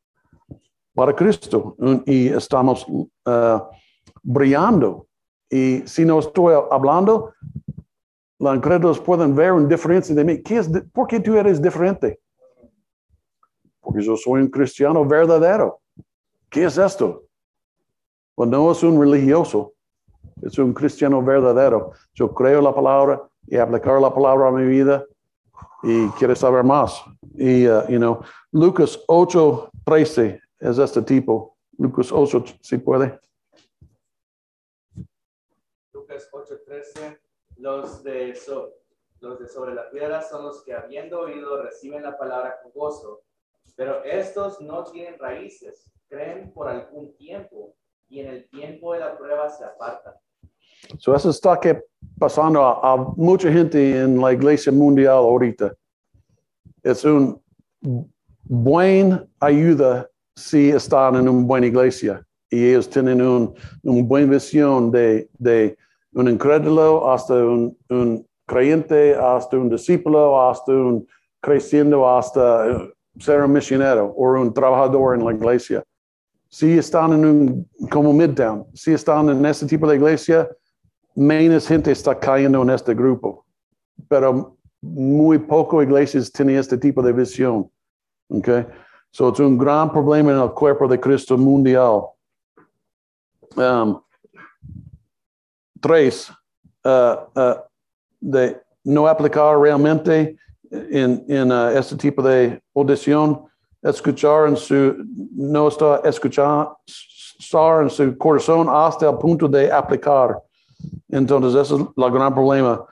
[0.98, 2.84] para Cristo Un- y estamos
[3.24, 3.70] ah,
[4.20, 5.06] brillando.
[5.48, 7.32] Y si no estoy hablando,
[8.40, 10.42] los incrédulos pueden ver una diferencia de mí.
[10.42, 12.18] ¿Qué es di- ¿Por qué tú eres diferente?
[13.80, 15.78] Porque yo soy un cristiano verdadero.
[16.50, 17.22] ¿Qué es esto?
[18.34, 19.74] Pues no es un religioso,
[20.42, 21.92] es un cristiano verdadero.
[22.12, 25.04] Yo creo la palabra y aplicar la palabra a mi vida
[25.84, 27.00] y quiero saber más.
[27.36, 28.18] Y, uh, you know,
[28.50, 31.56] Lucas 8, 13 es este tipo.
[31.78, 33.18] Lucas 8, si puede.
[35.92, 37.18] Lucas 8:13,
[37.56, 38.72] los de, so-
[39.20, 43.22] los de sobre la piedra son los que habiendo oído reciben la palabra con gozo,
[43.76, 47.74] pero estos no tienen raíces, creen por algún tiempo
[48.08, 50.14] y en el tiempo de la prueba se apartan.
[50.98, 51.82] So eso está que
[52.18, 55.74] pasando a, a mucha gente en la iglesia mundial ahorita.
[56.82, 57.42] Es un
[58.44, 60.08] buen ayuda
[60.38, 65.76] si están en una buena iglesia y ellos tienen un, una buena visión de, de
[66.12, 71.06] un incrédulo hasta un, un creyente, hasta un discípulo, hasta un
[71.40, 75.82] creciendo, hasta eh, ser un misionero o un trabajador en la iglesia.
[76.48, 80.48] Si están en un, como Midtown, si están en este tipo de iglesia,
[81.14, 83.44] menos gente está cayendo en este grupo,
[84.08, 87.70] pero muy poco iglesias tienen este tipo de visión.
[88.30, 88.64] Okay?
[89.10, 92.10] So es un gran problema en el cuerpo de Cristo mundial.
[93.56, 94.00] Um,
[95.80, 96.30] tres,
[96.84, 97.54] uh, uh,
[98.20, 100.36] de no aplicar realmente
[100.70, 103.48] en, en uh, este tipo de audición
[103.82, 104.96] escuchar en su,
[105.34, 106.76] no está escuchando
[107.38, 110.42] estar en su corazón hasta el punto de aplicar.
[111.08, 112.84] Entonces, ese es el gran problema.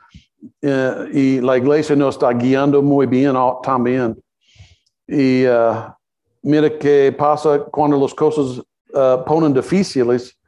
[0.63, 4.17] Eh, y la iglesia no está guiando muy bien ah, también.
[5.09, 5.93] Y uh,
[6.47, 8.63] mira qué pasa cuando las cosas
[8.95, 10.39] uh, ponen difíciles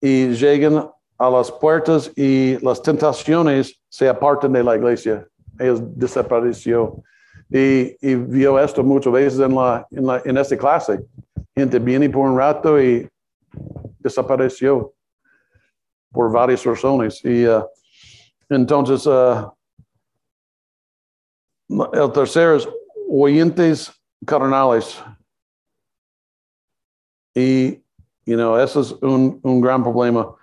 [0.00, 5.26] y llegan a las puertas y las tentaciones se apartan de la iglesia.
[5.58, 7.02] Ellos desapareció.
[7.50, 11.04] Y, y vio esto muchas veces en, la, en, la, en esta clase.
[11.56, 13.08] Gente viene por un rato y
[13.98, 14.92] desapareció
[16.12, 17.20] por varias razones.
[17.24, 17.64] Y uh,
[18.48, 19.50] entonces, uh,
[21.92, 22.68] el tercero es
[23.10, 23.92] oyentes
[24.24, 25.02] carnales.
[27.36, 27.82] Y,
[28.24, 30.34] you know, eso es un, un gran problema.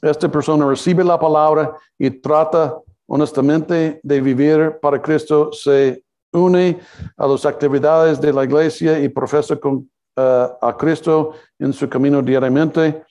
[0.00, 2.74] Esta persona recibe la palabra y trata
[3.06, 6.02] honestamente de vivir para Cristo, se
[6.32, 6.80] une
[7.18, 12.22] a las actividades de la iglesia y profesa con, uh, a Cristo en su camino
[12.22, 13.04] diariamente.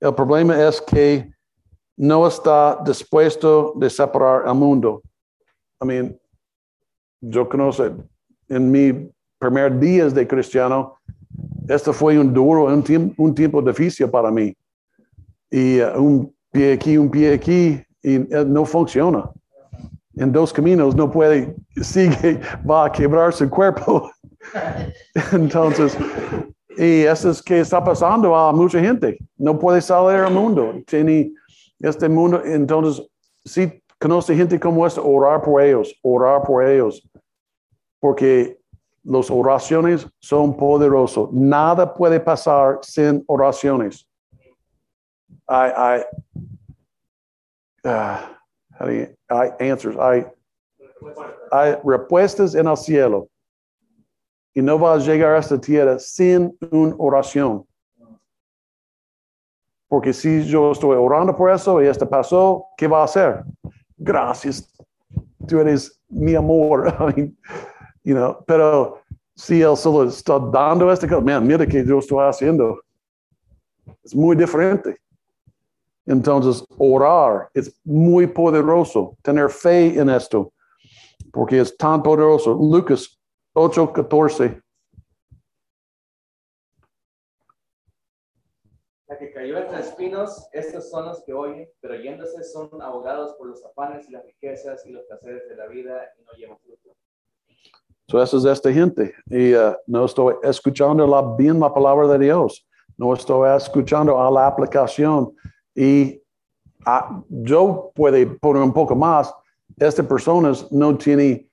[0.00, 1.28] El problema es que
[1.96, 5.02] no está dispuesto de separar al mundo.
[5.82, 6.20] I mean,
[7.20, 7.90] yo conozco
[8.48, 10.97] en mi primer días de cristiano,
[11.68, 14.56] esto fue un duro, un, tiempo, un tiempo difícil para mí.
[15.50, 19.30] Y uh, un pie aquí, un pie aquí, y uh, no funciona.
[20.16, 24.10] En dos caminos no puede, sigue, va a quebrar su cuerpo.
[25.32, 25.96] Entonces,
[26.76, 29.18] y eso es que está pasando a mucha gente.
[29.36, 30.74] No puede salir al mundo.
[30.86, 31.32] Tiene
[31.80, 32.40] este mundo.
[32.44, 33.06] Entonces,
[33.44, 37.06] si conoce gente como esta, orar por ellos, orar por ellos.
[38.00, 38.57] Porque
[39.04, 41.30] las oraciones son poderosas.
[41.32, 44.06] Nada puede pasar sin oraciones.
[45.46, 46.00] Hay, hay,
[47.84, 50.26] uh, hay answers, hay,
[51.50, 53.28] hay respuestas en el cielo
[54.54, 57.64] y no va a llegar a esta tierra sin una oración.
[59.88, 63.42] Porque si yo estoy orando por eso y esto pasó, ¿qué va a hacer?
[63.96, 64.70] Gracias,
[65.46, 66.92] tú eres mi amor.
[68.46, 69.00] pero
[69.34, 72.80] si él solo está dando esto, man, mira que yo estoy haciendo.
[74.02, 75.00] Es muy diferente.
[76.06, 80.52] Entonces, orar es muy poderoso, tener fe en esto,
[81.30, 82.54] porque es tan poderoso.
[82.54, 83.18] Lucas
[83.54, 84.62] 8:14.
[89.06, 93.48] La que cayó entre espinos, estos son los que oyen, pero yéndose son abogados por
[93.48, 96.94] los afanes y las riquezas y los placeres de la vida y no llevan fruto.
[98.08, 99.14] So eso es esta gente.
[99.30, 102.66] Y uh, no estoy escuchando la, bien la palabra de Dios.
[102.96, 105.30] No estoy escuchando a la aplicación.
[105.74, 106.20] Y
[106.86, 109.32] uh, yo puedo poner un poco más.
[109.76, 111.46] Estas personas no tienen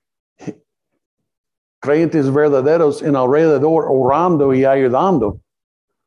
[1.78, 5.38] creyentes verdaderos en alrededor orando y ayudando.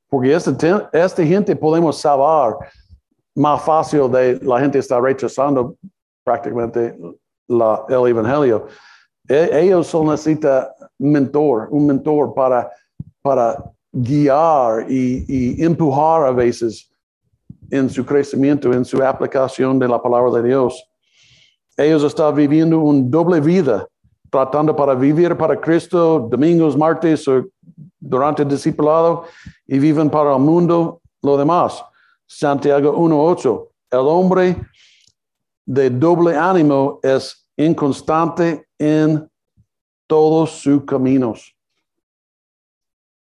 [0.10, 2.58] Porque esta, esta gente podemos salvar
[3.36, 5.76] más fácil de la gente está rechazando
[6.24, 6.98] prácticamente
[7.48, 8.68] la, el evangelio.
[9.30, 10.68] E, ellos solo necesitan
[10.98, 12.70] mentor, un mentor para,
[13.22, 16.92] para guiar y, y empujar a veces
[17.70, 20.84] en su crecimiento, en su aplicación de la palabra de Dios.
[21.78, 23.88] Ellos están viviendo una doble vida
[24.30, 27.46] tratando para vivir para Cristo domingos, martes o
[28.00, 29.26] durante el discipulado
[29.68, 31.84] y viven para el mundo lo demás.
[32.26, 33.68] Santiago 1.8.
[33.92, 34.56] El hombre
[35.66, 39.30] de doble ánimo es inconstante en
[40.08, 41.56] todos sus caminos.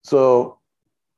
[0.04, 0.62] So,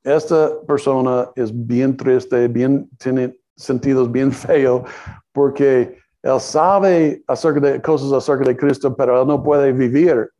[0.02, 4.88] esta persona es bien triste, bien, tiene sentidos bien feos,
[5.32, 10.30] porque él sabe acerca de cosas acerca de Cristo, pero él no puede vivir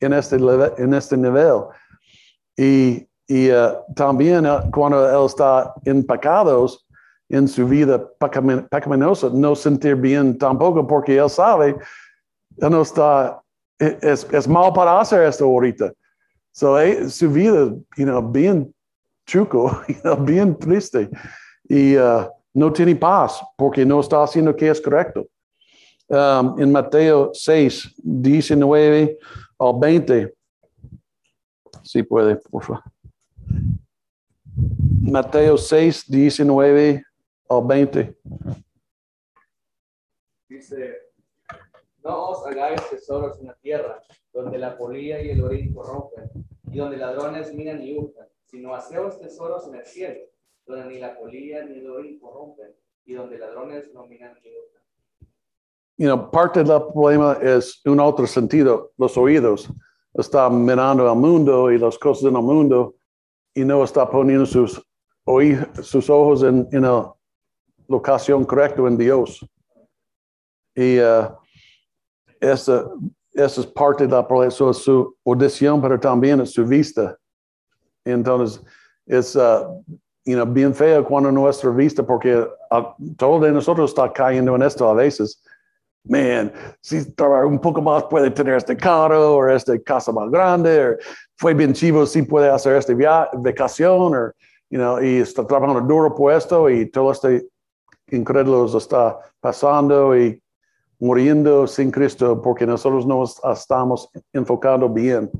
[0.00, 0.36] en este,
[0.78, 1.62] en este nivel.
[2.56, 6.84] Y, y uh, también uh, cuando él está en pecados,
[7.28, 8.06] en su vida
[8.70, 11.76] pecaminosa, no sentir bien tampoco, porque él sabe,
[12.58, 13.42] él no está,
[13.78, 15.92] es, es mal para hacer esto ahorita.
[16.52, 18.72] So, eh, su vida, you know, bien
[19.26, 21.10] chuco, you know, bien triste.
[21.68, 25.26] Y uh, no tiene paz porque no está haciendo que es correcto.
[26.06, 29.18] Um, en Mateo 6, 19
[29.58, 30.34] al 20.
[31.82, 32.82] Si puede, por favor.
[35.00, 37.02] Mateo 6, 19
[37.48, 38.16] al 20.
[40.48, 40.93] Dice,
[42.04, 44.00] no os hagáis tesoros en la tierra,
[44.32, 46.30] donde la polilla y el orín corrompen,
[46.70, 50.20] y donde ladrones minan y hurtan, sino haceos tesoros en el cielo
[50.66, 52.74] donde ni la polilla ni el orín corrompen,
[53.04, 54.82] y donde ladrones no miran ni hurtan.
[55.96, 59.68] You know, parte del problema es un otro sentido, los oídos.
[60.14, 62.94] está mirando al mundo y las cosas en el mundo
[63.54, 64.80] y no está poniendo sus,
[65.24, 67.12] oí- sus ojos en, en la
[67.88, 69.44] locación correcta en Dios.
[70.74, 71.28] Y eh,
[72.52, 72.84] esa,
[73.32, 77.16] esa es parte de la problema, eso es su audición, pero también es su vista.
[78.04, 78.62] Entonces,
[79.06, 79.82] es uh,
[80.24, 84.62] you know, bien feo cuando nuestra vista, porque uh, todo de nosotros está cayendo en
[84.62, 85.42] esto a veces.
[86.06, 90.90] Man, si trabaja un poco más puede tener este carro o esta casa más grande,
[90.90, 90.96] o
[91.36, 92.92] fue bien chivo si puede hacer esta
[93.32, 94.32] vacación, o,
[94.68, 97.48] you know, y está trabajando duro por esto y todo este
[98.10, 100.40] incrédulo está pasando y
[101.04, 105.30] muriendo sin Cristo porque nosotros no estamos enfocando bien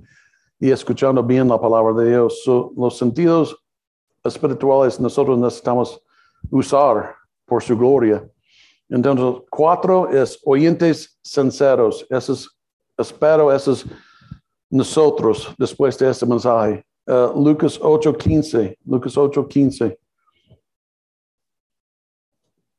[0.61, 2.43] y escuchando bien la palabra de Dios.
[2.45, 3.57] So, los sentidos
[4.23, 6.03] espirituales nosotros necesitamos
[6.51, 7.15] usar
[7.47, 8.23] por su gloria.
[8.91, 12.07] Entonces, cuatro es oyentes sinceros.
[12.11, 12.47] Eso es,
[12.99, 13.87] espero, eso es
[14.69, 16.85] nosotros después de este mensaje.
[17.07, 18.77] Uh, Lucas 8:15.
[18.85, 19.97] Lucas 8:15.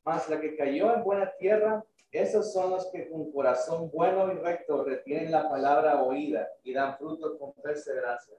[0.06, 4.36] Mas la que cayó en buena tierra, esos son los que con corazón bueno y
[4.36, 8.36] recto retienen la palabra oída y dan fruto con perseverancia.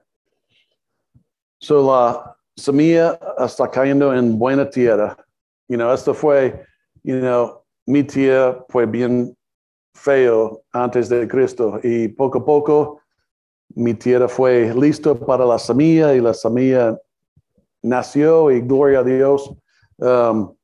[1.59, 5.15] So la semilla está cayendo en buena tierra.
[5.67, 6.65] You know, esto fue,
[7.03, 9.35] you know, mi tía fue bien
[9.93, 13.01] feo antes de Cristo y poco a poco
[13.75, 16.97] mi tierra fue listo para la semilla y la semilla
[17.81, 19.53] nació y gloria a Dios.
[19.97, 20.56] Um,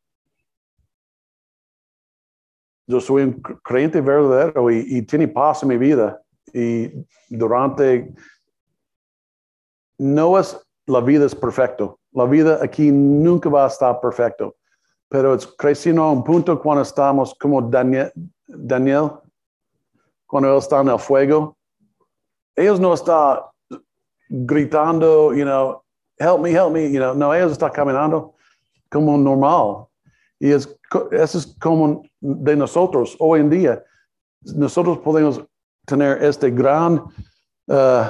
[2.88, 6.21] yo soy un creyente verdadero y, tiene paz en mi vida
[6.53, 6.91] y
[7.29, 8.13] durante
[9.97, 11.99] no es la vida es perfecto.
[12.11, 14.55] La vida aquí nunca va a estar perfecto,
[15.07, 18.11] pero es creciendo a un punto cuando estamos como Daniel,
[18.47, 19.11] Daniel
[20.27, 21.55] cuando él está en el fuego.
[22.55, 23.39] Ellos no están
[24.29, 25.81] gritando, you know,
[26.19, 28.34] help me, help me, you know, no, ellos están caminando
[28.89, 29.88] como normal.
[30.44, 30.78] Y es,
[31.12, 33.82] eso es como de nosotros hoy en día.
[34.41, 35.41] Nosotros podemos
[35.86, 36.96] tener este gran
[37.68, 38.04] uh,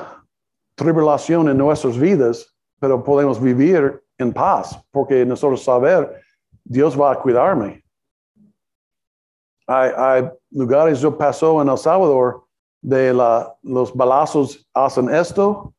[0.73, 6.23] tribulación en nuestras vidas, pero podemos vivir en paz, porque nosotros saber,
[6.63, 7.83] Dios va a cuidarme.
[9.67, 12.45] Hay, hay lugares, yo paso en El Salvador,
[12.81, 15.71] de la, los balazos hacen esto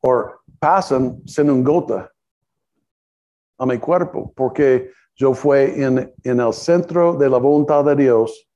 [0.00, 2.10] o pasan sin un gota
[3.58, 8.48] a mi cuerpo, porque yo fui en, en el centro de la voluntad de Dios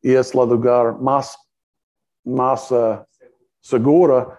[0.00, 1.36] y es el lugar más,
[2.24, 2.98] más uh,
[3.60, 4.32] seguro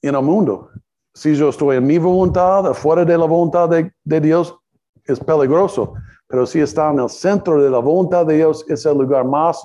[0.00, 0.70] en el mundo.
[1.12, 4.56] Si yo estoy en mi voluntad, afuera de la voluntad de, de Dios,
[5.04, 5.92] es peligroso.
[6.26, 9.62] Pero si está en el centro de la voluntad de Dios, es el lugar más,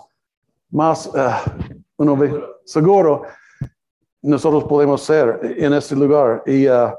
[0.71, 3.23] más ve, seguro.
[4.21, 6.43] Nosotros podemos ser en este lugar.
[6.45, 6.93] Y uh,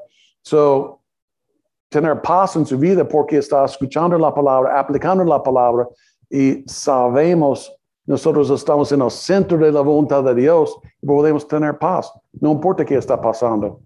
[1.92, 5.86] tener paz en su vida porque está escuchando la palabra, aplicando la palabra
[6.28, 7.70] y sabemos
[8.04, 12.12] nosotros estamos en el centro de la voluntad de Dios y podemos tener paz.
[12.32, 13.80] No importa qué está pasando.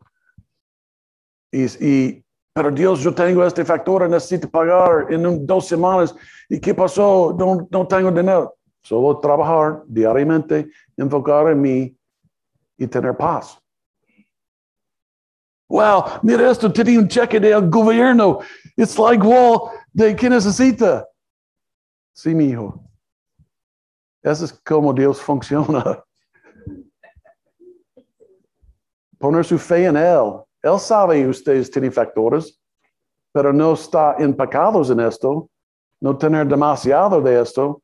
[1.53, 6.15] Y, y, pero Dios, yo tengo este factor, necesito pagar en dos semanas.
[6.49, 7.37] ¿Y qué pasó?
[7.39, 8.55] No, no tengo dinero.
[8.83, 11.97] Solo trabajar diariamente, enfocar en mí
[12.79, 13.59] y tener paz.
[15.69, 18.41] Wow, mira esto, tenía un cheque del gobierno.
[18.77, 21.05] It's like, well, ¿de qué necesita?
[22.13, 22.81] Sí, mi hijo.
[24.23, 26.03] Eso es como Dios funciona.
[29.19, 30.43] Poner su fe en Él.
[30.63, 32.61] Él sabe que ustedes tienen factores,
[33.33, 35.49] pero no está empacados en esto,
[36.01, 37.83] no tener demasiado de esto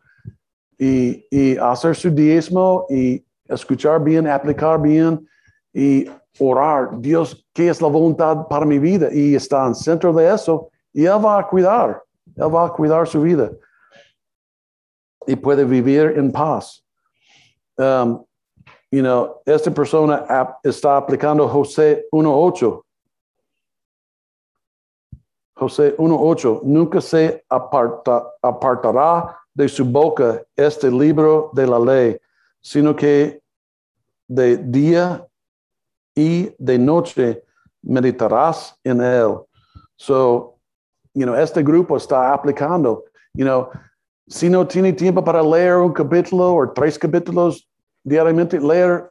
[0.78, 5.26] y, y hacer su diezmo y escuchar bien, aplicar bien
[5.72, 6.06] y
[6.38, 7.00] orar.
[7.00, 9.08] Dios, ¿qué es la voluntad para mi vida?
[9.12, 12.02] Y está en centro de eso y Él va a cuidar.
[12.36, 13.50] Él va a cuidar su vida
[15.26, 16.84] y puede vivir en paz.
[17.76, 18.24] Um,
[18.90, 20.24] you know, esta persona
[20.62, 22.82] está aplicando José 1.8.
[25.54, 32.18] José 1.8, nunca se aparta- apartará de su boca este libro de la ley,
[32.60, 33.40] sino que
[34.26, 35.24] de día
[36.14, 37.42] y de noche
[37.82, 39.38] meditarás en él.
[39.96, 40.58] So,
[41.14, 43.04] you know, este grupo está aplicando,
[43.34, 43.68] you know,
[44.28, 47.68] si no tiene tiempo para leer un capítulo o tres capítulos
[48.04, 49.10] diariamente, leer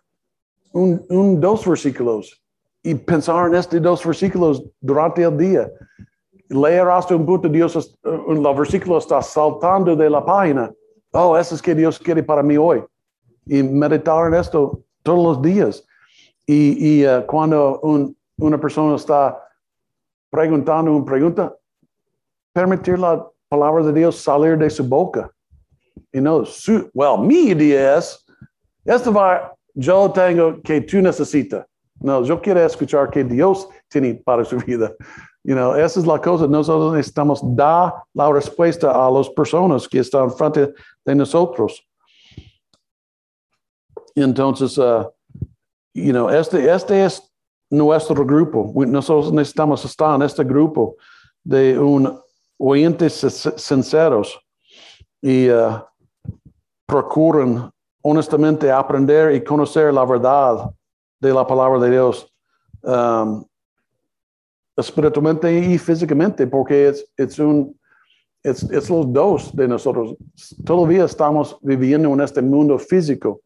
[0.74, 2.42] un, dos versículos
[2.84, 5.70] y pensar en estos dos versículos durante el día.
[6.50, 10.72] Leer hasta un punto, Dios, uh, el versículo está saltando de la página.
[11.12, 12.84] Oh, eso es que Dios quiere para mí hoy.
[13.46, 15.86] Y meditar en esto todos los días.
[16.52, 16.60] Y,
[17.00, 19.42] y eh, cuando un- una persona está
[20.30, 21.56] preguntando una pregunta,
[22.54, 25.32] permitir la palabra de Dios salir de su boca.
[26.12, 28.26] Y no, su, well, mi idea es,
[28.84, 31.66] esto va, yo tengo que tú necesitas.
[32.02, 34.92] No, yo quiero escuchar que Dios tiene para su vida.
[35.44, 36.48] You know, esa es la cosa.
[36.48, 40.74] Nosotros necesitamos dar la respuesta a las personas que están frente
[41.06, 41.82] de nosotros.
[44.16, 45.06] Entonces, uh,
[45.94, 47.22] you know, este, este es
[47.70, 48.72] nuestro grupo.
[48.76, 50.96] Nosotros necesitamos estar en este grupo
[51.44, 52.20] de un
[52.58, 54.40] oyentes sin- sinceros
[55.22, 55.80] y uh,
[56.86, 57.72] procuran
[58.04, 60.72] honestamente aprender y conocer la verdad
[61.20, 62.28] de la palabra de Dios.
[62.84, 63.44] um,
[64.76, 67.78] espiritualmente y físicamente, porque es, es un,
[68.44, 70.16] es, es los dos de nosotros.
[70.66, 73.42] Todavía estamos viviendo en este mundo físico,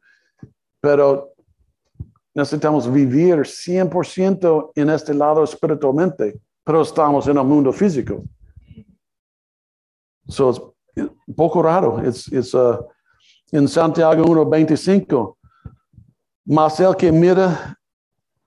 [0.79, 1.33] pero
[2.35, 8.23] necesitamos vivir 100% en este lado espiritualmente, pero estamos en el mundo físico.
[10.27, 10.61] So es
[11.27, 12.01] un poco raro.
[12.01, 12.85] Es, es, uh,
[13.51, 15.37] en Santiago 1.25,
[16.45, 17.77] más el que mira,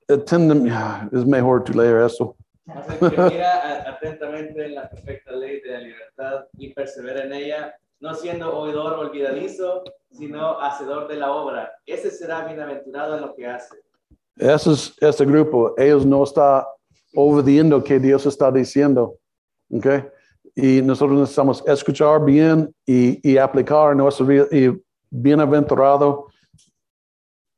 [0.08, 2.36] atiende- es mejor tú leer eso.
[2.66, 7.32] Mas el que mira atentamente en la perfecta ley de la libertad y persevera en
[7.32, 13.34] ella, no siendo oidor olvidadizo, sino hacedor de la obra, ese será bienaventurado en lo
[13.34, 13.76] que hace.
[14.36, 15.74] Ese es este grupo.
[15.76, 16.62] Ellos no están
[17.14, 19.16] obedeciendo que Dios está diciendo.
[19.70, 19.86] ¿ok?
[20.54, 23.96] Y nosotros necesitamos escuchar bien y, y aplicar
[24.26, 24.70] vida y
[25.10, 26.26] bienaventurado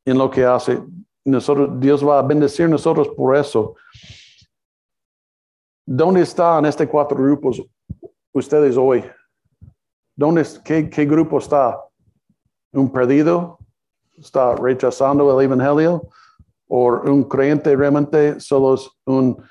[0.04, 0.82] en lo que hace.
[1.24, 3.74] Nosotros, Dios va a bendecir nosotros por eso.
[5.86, 7.62] ¿Dónde están estos cuatro grupos
[8.32, 9.04] ustedes hoy?
[10.20, 11.82] ¿Dónde, qué, ¿Qué grupo está?
[12.74, 13.58] ¿Un perdido?
[14.18, 16.10] ¿Está rechazando el Evangelio?
[16.68, 19.42] ¿O un creyente realmente solo es un,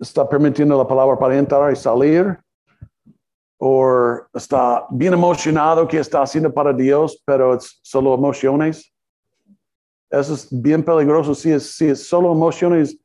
[0.00, 2.36] está permitiendo la palabra para entrar y salir?
[3.58, 8.92] ¿O está bien emocionado que está haciendo para Dios, pero es solo emociones?
[10.10, 11.32] Eso es bien peligroso.
[11.32, 12.98] Si es, si es solo emociones,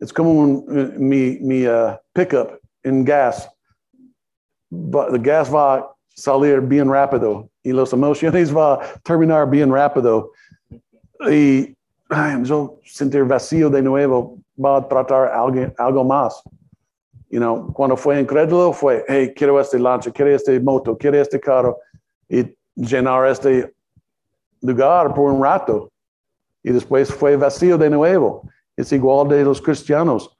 [0.00, 3.55] es como eh, mi, mi uh, pickup en gas.
[4.70, 10.32] El gas va a salir bien rápido y las emociones va a terminar bien rápido.
[11.30, 11.76] Y
[12.08, 16.42] ay, yo sentir vacío de nuevo va a tratar algo, algo más.
[17.28, 21.40] You know, cuando fue incrédulo fue, hey, quiero este lancha, quiero este moto, quiero este
[21.40, 21.76] carro
[22.28, 23.74] y llenar este
[24.62, 25.90] lugar por un rato.
[26.62, 28.48] Y después fue vacío de nuevo.
[28.76, 30.36] Es igual de los cristianos.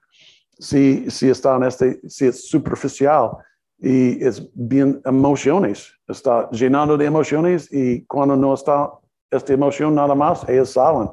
[0.58, 3.32] Si, si están este, si es superficial
[3.78, 8.90] y es bien emociones, está llenando de emociones y cuando no está
[9.30, 11.10] esta emoción nada más, ellos salen.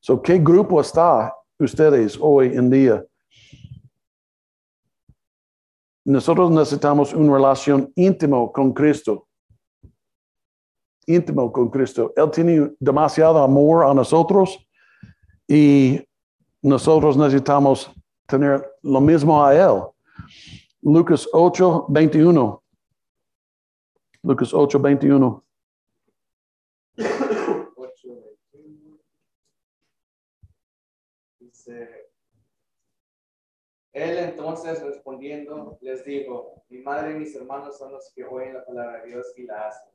[0.00, 3.04] So, ¿qué grupo está ustedes hoy en día?
[6.04, 9.28] Nosotros necesitamos una relación íntimo con Cristo.
[11.06, 12.12] Íntimo con Cristo.
[12.16, 14.58] Él tiene demasiado amor a nosotros
[15.46, 16.00] y
[16.62, 17.92] nosotros necesitamos
[18.26, 19.82] tener lo mismo a Él.
[20.82, 22.62] Lucas 8, 21.
[24.22, 25.44] Lucas 8, 21.
[27.76, 28.08] Ocho,
[31.38, 32.10] Dice,
[33.92, 38.64] él entonces respondiendo les dijo, mi madre y mis hermanos son los que oyen la
[38.64, 39.92] palabra de Dios y la hacen.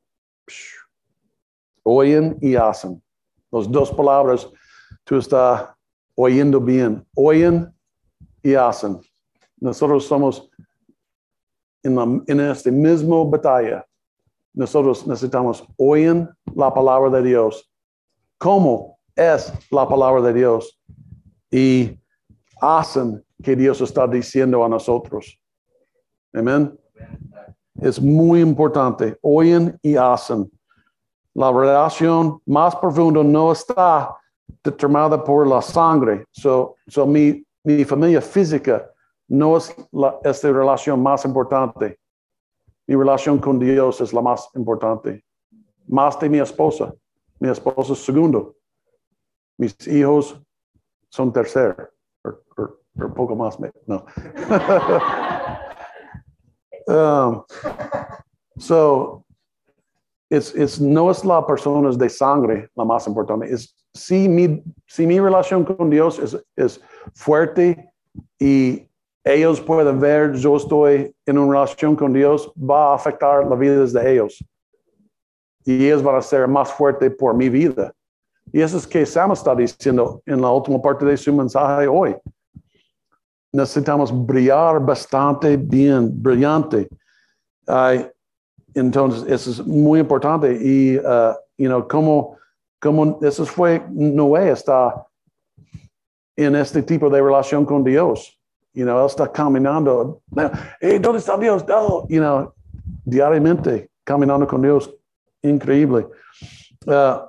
[1.82, 3.02] Oyen y hacen.
[3.52, 4.52] Las dos palabras,
[5.04, 5.70] tú estás
[6.16, 7.04] oyendo bien.
[7.16, 7.74] Oyen
[8.44, 9.00] y hacen.
[9.58, 10.50] Nosotros somos
[11.86, 13.86] en, la, en este batalla.
[14.54, 17.70] Nosotros necesitamos oyen la palabra de Dios.
[18.38, 20.80] ¿Cómo es la palabra de Dios?
[21.52, 21.98] Y
[22.60, 25.40] hacen que Dios está diciendo a nosotros.
[26.34, 26.78] Amén.
[27.82, 29.18] Es muy importante.
[29.22, 30.50] Oyen y hacen.
[31.34, 34.16] La relación más profunda no está
[34.64, 36.26] determinada por la sangre.
[36.32, 38.90] So, so mi, mi familia física
[39.28, 42.00] no es la, esta relación más importante.
[42.88, 45.24] Mi relación con Dios es la más importante.
[45.88, 46.94] Más de mi esposa.
[47.40, 48.56] Mi esposa es segundo.
[49.58, 50.42] Mis hijos
[51.10, 51.90] son tercero.
[52.24, 53.58] O, poco más.
[53.88, 54.06] No.
[56.88, 57.44] Um,
[58.60, 59.26] so,
[60.30, 63.52] it's, it's, no es la persona de sangre la más importante.
[63.52, 66.80] Es si mi, si mi relación con Dios es, es
[67.16, 67.92] fuerte
[68.40, 68.88] y
[69.26, 73.84] ellos pueden ver yo estoy en una relación con Dios, va a afectar la vida
[73.84, 74.46] de ellos.
[75.66, 77.92] Y ellos van a ser más fuertes por mi vida.
[78.54, 82.16] Y eso es que Sam está diciendo en la última parte de su mensaje hoy.
[83.52, 86.88] Necesitamos brillar bastante bien, brillante.
[87.66, 88.08] Ay,
[88.76, 90.54] entonces, eso es muy importante.
[90.62, 92.38] Y, uh, you know, como,
[92.80, 95.04] como eso fue, Noé está
[96.36, 98.35] en este tipo de relación con Dios.
[98.76, 100.22] You know, él está caminando.
[100.82, 101.64] Hey, ¿Dónde está Dios?
[101.70, 102.54] Oh, you know,
[103.06, 104.94] diariamente caminando con Dios.
[105.42, 106.08] Increíble.
[106.86, 107.22] Uh,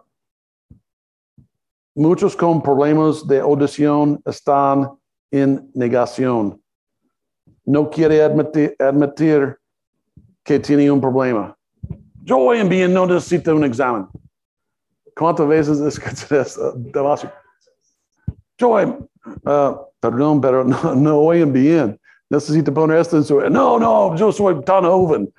[1.95, 4.91] muchos con problemas de audición están
[5.31, 6.61] en negación.
[7.65, 9.57] No quiere admitir, admitir
[10.43, 11.57] que tiene un problema.
[12.25, 14.09] Yo hoy en día no necesito un examen.
[15.17, 16.75] ¿Cuántas veces escuché eso?
[18.59, 22.01] Yo, uh, perdón, pero no, no oyen bien.
[22.29, 23.41] Necesito poner esto en su...
[23.51, 25.33] No, no, yo soy tan joven.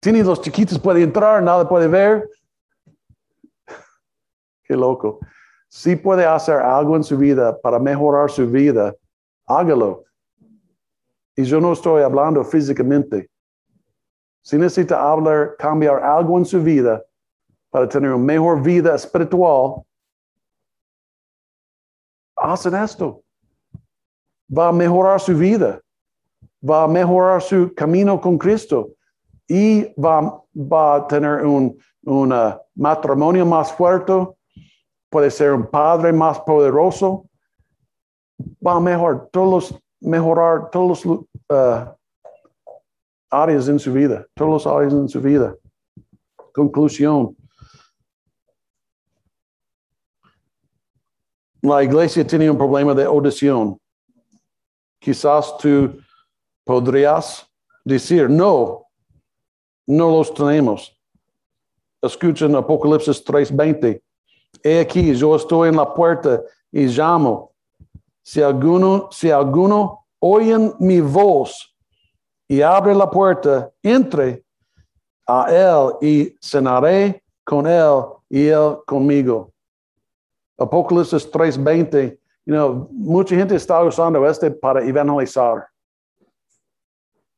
[0.00, 2.28] Tiene los chiquitos, puede entrar, nada puede ver.
[4.64, 5.20] Qué loco.
[5.68, 8.94] Si puede hacer algo en su vida para mejorar su vida,
[9.46, 10.04] hágalo.
[11.36, 13.28] Y yo no estoy hablando físicamente.
[14.42, 17.02] Si necesita hablar, cambiar algo en su vida
[17.70, 19.82] para tener una mejor vida espiritual,
[22.34, 23.22] hacen esto.
[24.56, 25.80] Va a mejorar su vida,
[26.62, 28.90] va a mejorar su camino con Cristo
[29.46, 32.34] y va, va a tener un, un
[32.74, 34.12] matrimonio más fuerte,
[35.10, 37.26] puede ser un padre más poderoso,
[38.64, 41.20] va a mejorar todos mejorar todos los
[41.50, 41.94] uh,
[43.30, 45.54] áreas en su vida, todos los áreas en su vida.
[46.52, 47.36] Conclusión.
[51.60, 53.78] La iglesia tiene un problema de audición.
[55.08, 55.98] Quizás tú
[56.66, 57.50] podrías
[57.82, 58.84] decir, no,
[59.86, 60.94] no los tenemos.
[62.02, 64.02] Escuchen Apocalipsis 3:20.
[64.62, 67.54] He aquí, yo estoy en la puerta y llamo.
[68.22, 71.74] Si alguno, si alguno oyen mi voz
[72.46, 74.44] y abre la puerta, entre
[75.26, 79.54] a él y cenaré con él y él conmigo.
[80.58, 85.68] Apocalipsis 3:20, you know, mucha gente está usando este para evangelizar.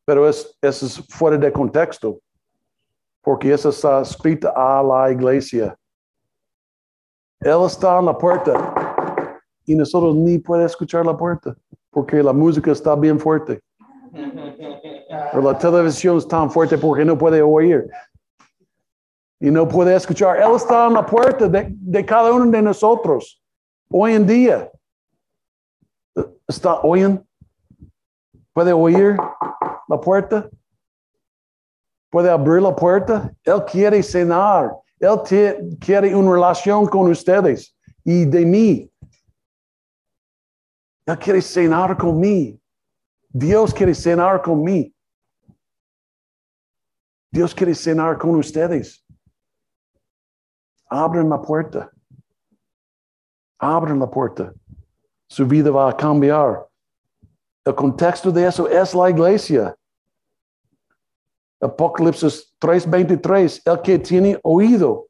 [0.06, 2.20] Pero es, eso es fuera de contexto,
[3.20, 5.76] porque eso está escrito a la iglesia.
[7.40, 8.52] Él está en la puerta
[9.66, 11.56] y nosotros ni podemos escuchar la puerta,
[11.90, 13.60] porque la música está bien fuerte.
[14.12, 17.90] Pero la televisión es tan fuerte porque no puede oír.
[19.40, 20.36] Y no puede escuchar.
[20.36, 23.42] Él está en la puerta de cada uno de nosotros.
[23.90, 24.70] Hoy en día.
[26.50, 27.24] ¿Está oyendo?
[28.52, 29.16] ¿Puede oír
[29.86, 30.50] la puerta?
[32.10, 33.32] ¿Puede abrir la puerta?
[33.44, 34.76] Él quiere cenar.
[34.98, 37.72] Él quiere una relación con ustedes
[38.02, 38.92] y de mí.
[41.06, 42.58] Él quiere cenar conmigo.
[43.28, 44.92] Dios quiere cenar conmigo.
[47.30, 49.04] Dios quiere cenar con ustedes.
[50.88, 51.92] Abren la puerta.
[53.60, 54.52] Abren la puerta.
[55.30, 56.66] Su vida va a cambiar.
[57.64, 59.76] El contexto de eso es la iglesia.
[61.60, 65.06] Apocalipsis 3:23, el que tiene oído,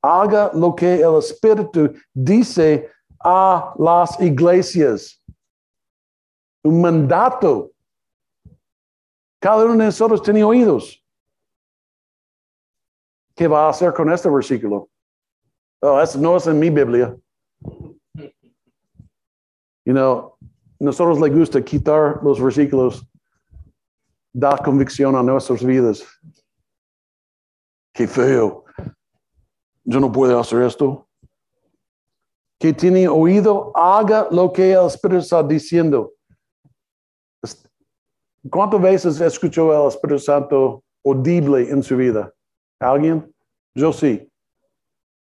[0.00, 5.20] haga lo que el Espíritu dice a las iglesias.
[6.62, 7.72] Un mandato.
[9.40, 11.02] Cada uno de nosotros tiene oídos.
[13.34, 14.88] ¿Qué va a hacer con este versículo?
[15.80, 17.16] Oh, eso no es en mi Biblia.
[19.86, 20.36] You know,
[20.80, 23.06] nosotros le gusta quitar los versículos,
[24.34, 26.04] da convicción a nuestras vidas.
[27.94, 28.64] Qué feo.
[29.84, 31.08] Yo no puedo hacer esto.
[32.58, 36.12] Que tiene oído, haga lo que el Espíritu está diciendo.
[38.50, 42.32] ¿Cuántas veces escuchó el Espíritu Santo audible en su vida?
[42.80, 43.32] ¿Alguien?
[43.72, 44.28] Yo sí.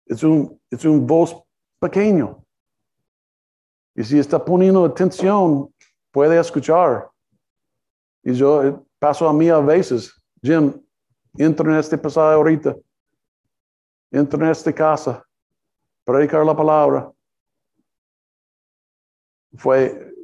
[0.05, 1.35] Es un, es un voz
[1.79, 2.40] pequeño.
[4.01, 5.71] Y si está poniendo atención,
[6.09, 7.07] puede escuchar.
[8.23, 10.73] Y yo eh, paso a mí a veces, Jim,
[11.37, 12.75] entra en este pasaje ahorita.
[14.09, 15.23] Entra en esta casa.
[16.03, 17.11] Predicar la palabra.
[19.55, 20.15] Fue,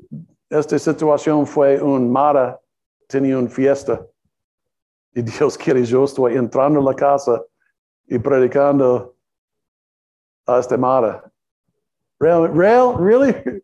[0.49, 2.59] esta situación fue un Mara,
[3.07, 4.03] tenía una fiesta.
[5.13, 7.43] Y Dios quiere, yo estoy entrando en la casa
[8.07, 9.15] y predicando
[10.47, 11.31] a este Mara.
[12.19, 13.61] Real, real, really?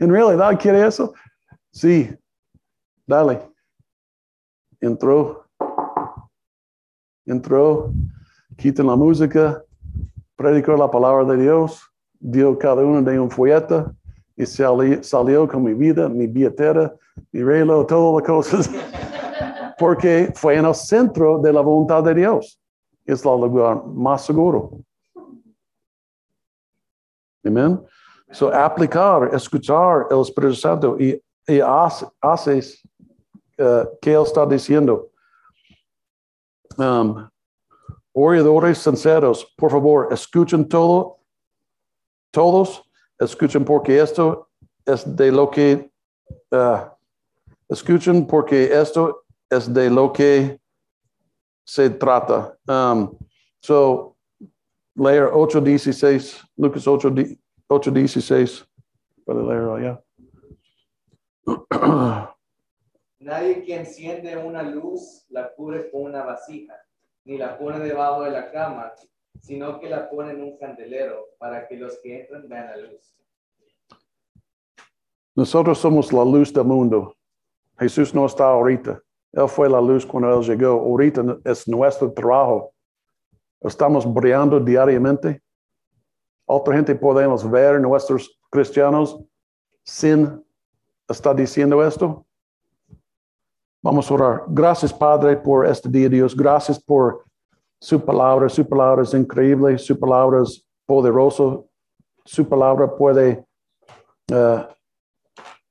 [0.00, 1.12] ¿En realidad quiere eso?
[1.70, 2.10] Sí.
[3.06, 3.40] Dale.
[4.80, 5.44] Entró.
[7.26, 7.92] Entró.
[8.56, 9.62] Quiten la música.
[10.36, 13.94] predicó la palabra de Dios, dio cada uno de un folleto
[14.36, 16.92] y salí- salió con mi vida, mi billetera,
[17.30, 18.70] mi reloj, todas las cosas,
[19.78, 22.58] porque fue en el centro de la voluntad de Dios.
[23.04, 24.80] Es el lugar más seguro.
[27.44, 27.80] Amén.
[28.32, 32.82] So, aplicar, escuchar el Espíritu Santo y, y hace- haces
[33.58, 35.10] eh, que Él está diciendo.
[36.78, 37.28] Um,
[38.14, 41.18] oradores sinceros, por favor, escuchen todo,
[42.30, 42.82] todos,
[43.18, 44.48] escuchen porque esto
[44.86, 45.90] es de lo que,
[46.50, 46.86] eh,
[47.68, 50.58] escuchen porque esto es de lo que
[51.64, 52.56] se trata.
[52.66, 53.14] Um,
[53.60, 54.16] so,
[54.94, 57.10] leer 8.16, Lucas 8,
[57.72, 58.66] 8.16,
[59.24, 60.02] puede leerlo allá.
[63.18, 66.74] Nadie que enciende una luz la cubre con una vasija,
[67.24, 68.92] ni la pone debajo de la cama,
[69.40, 73.16] sino que la pone en un candelero para que los que entran vean la luz.
[75.34, 77.16] Nosotros somos la luz del mundo.
[77.78, 79.00] Jesús no está ahorita.
[79.32, 80.72] Él fue la luz cuando Él llegó.
[80.72, 82.72] Ahorita es nuestro trabajo.
[83.60, 85.41] Estamos brillando diariamente.
[86.46, 89.18] Otra gente podemos ver nuestros cristianos
[89.84, 90.44] sin
[91.08, 92.24] estar diciendo esto.
[93.82, 94.44] Vamos a orar.
[94.48, 96.36] Gracias, Padre, por este día, Dios.
[96.36, 97.24] Gracias por
[97.80, 98.48] su palabra.
[98.48, 99.76] Su palabra es increíble.
[99.78, 101.66] Su palabra es poderoso.
[102.24, 103.44] Su palabra puede
[104.28, 104.66] eh,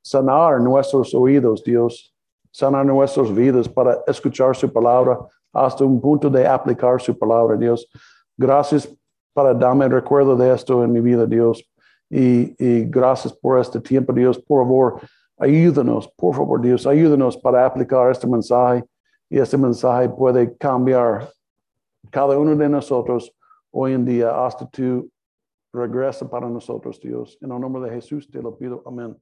[0.01, 2.13] sanar nuestros oídos, Dios,
[2.51, 5.17] sanar nuestras vidas para escuchar su palabra
[5.53, 7.87] hasta un punto de aplicar su palabra, Dios.
[8.37, 8.93] Gracias
[9.33, 11.63] para darme el recuerdo de esto en mi vida, Dios.
[12.09, 12.53] Y,
[12.85, 14.37] gracias por este tiempo, Dios.
[14.37, 15.01] Por favor,
[15.37, 18.83] ayúdanos, por favor, Dios, ayúdanos para aplicar este mensaje.
[19.29, 21.29] Y este mensaje puede cambiar
[22.09, 23.33] cada uno de nosotros
[23.71, 25.09] hoy en día hasta tu
[25.73, 27.37] regreso para nosotros, Dios.
[27.41, 28.83] En el nombre de Jesús te lo pido.
[28.85, 29.15] Amén.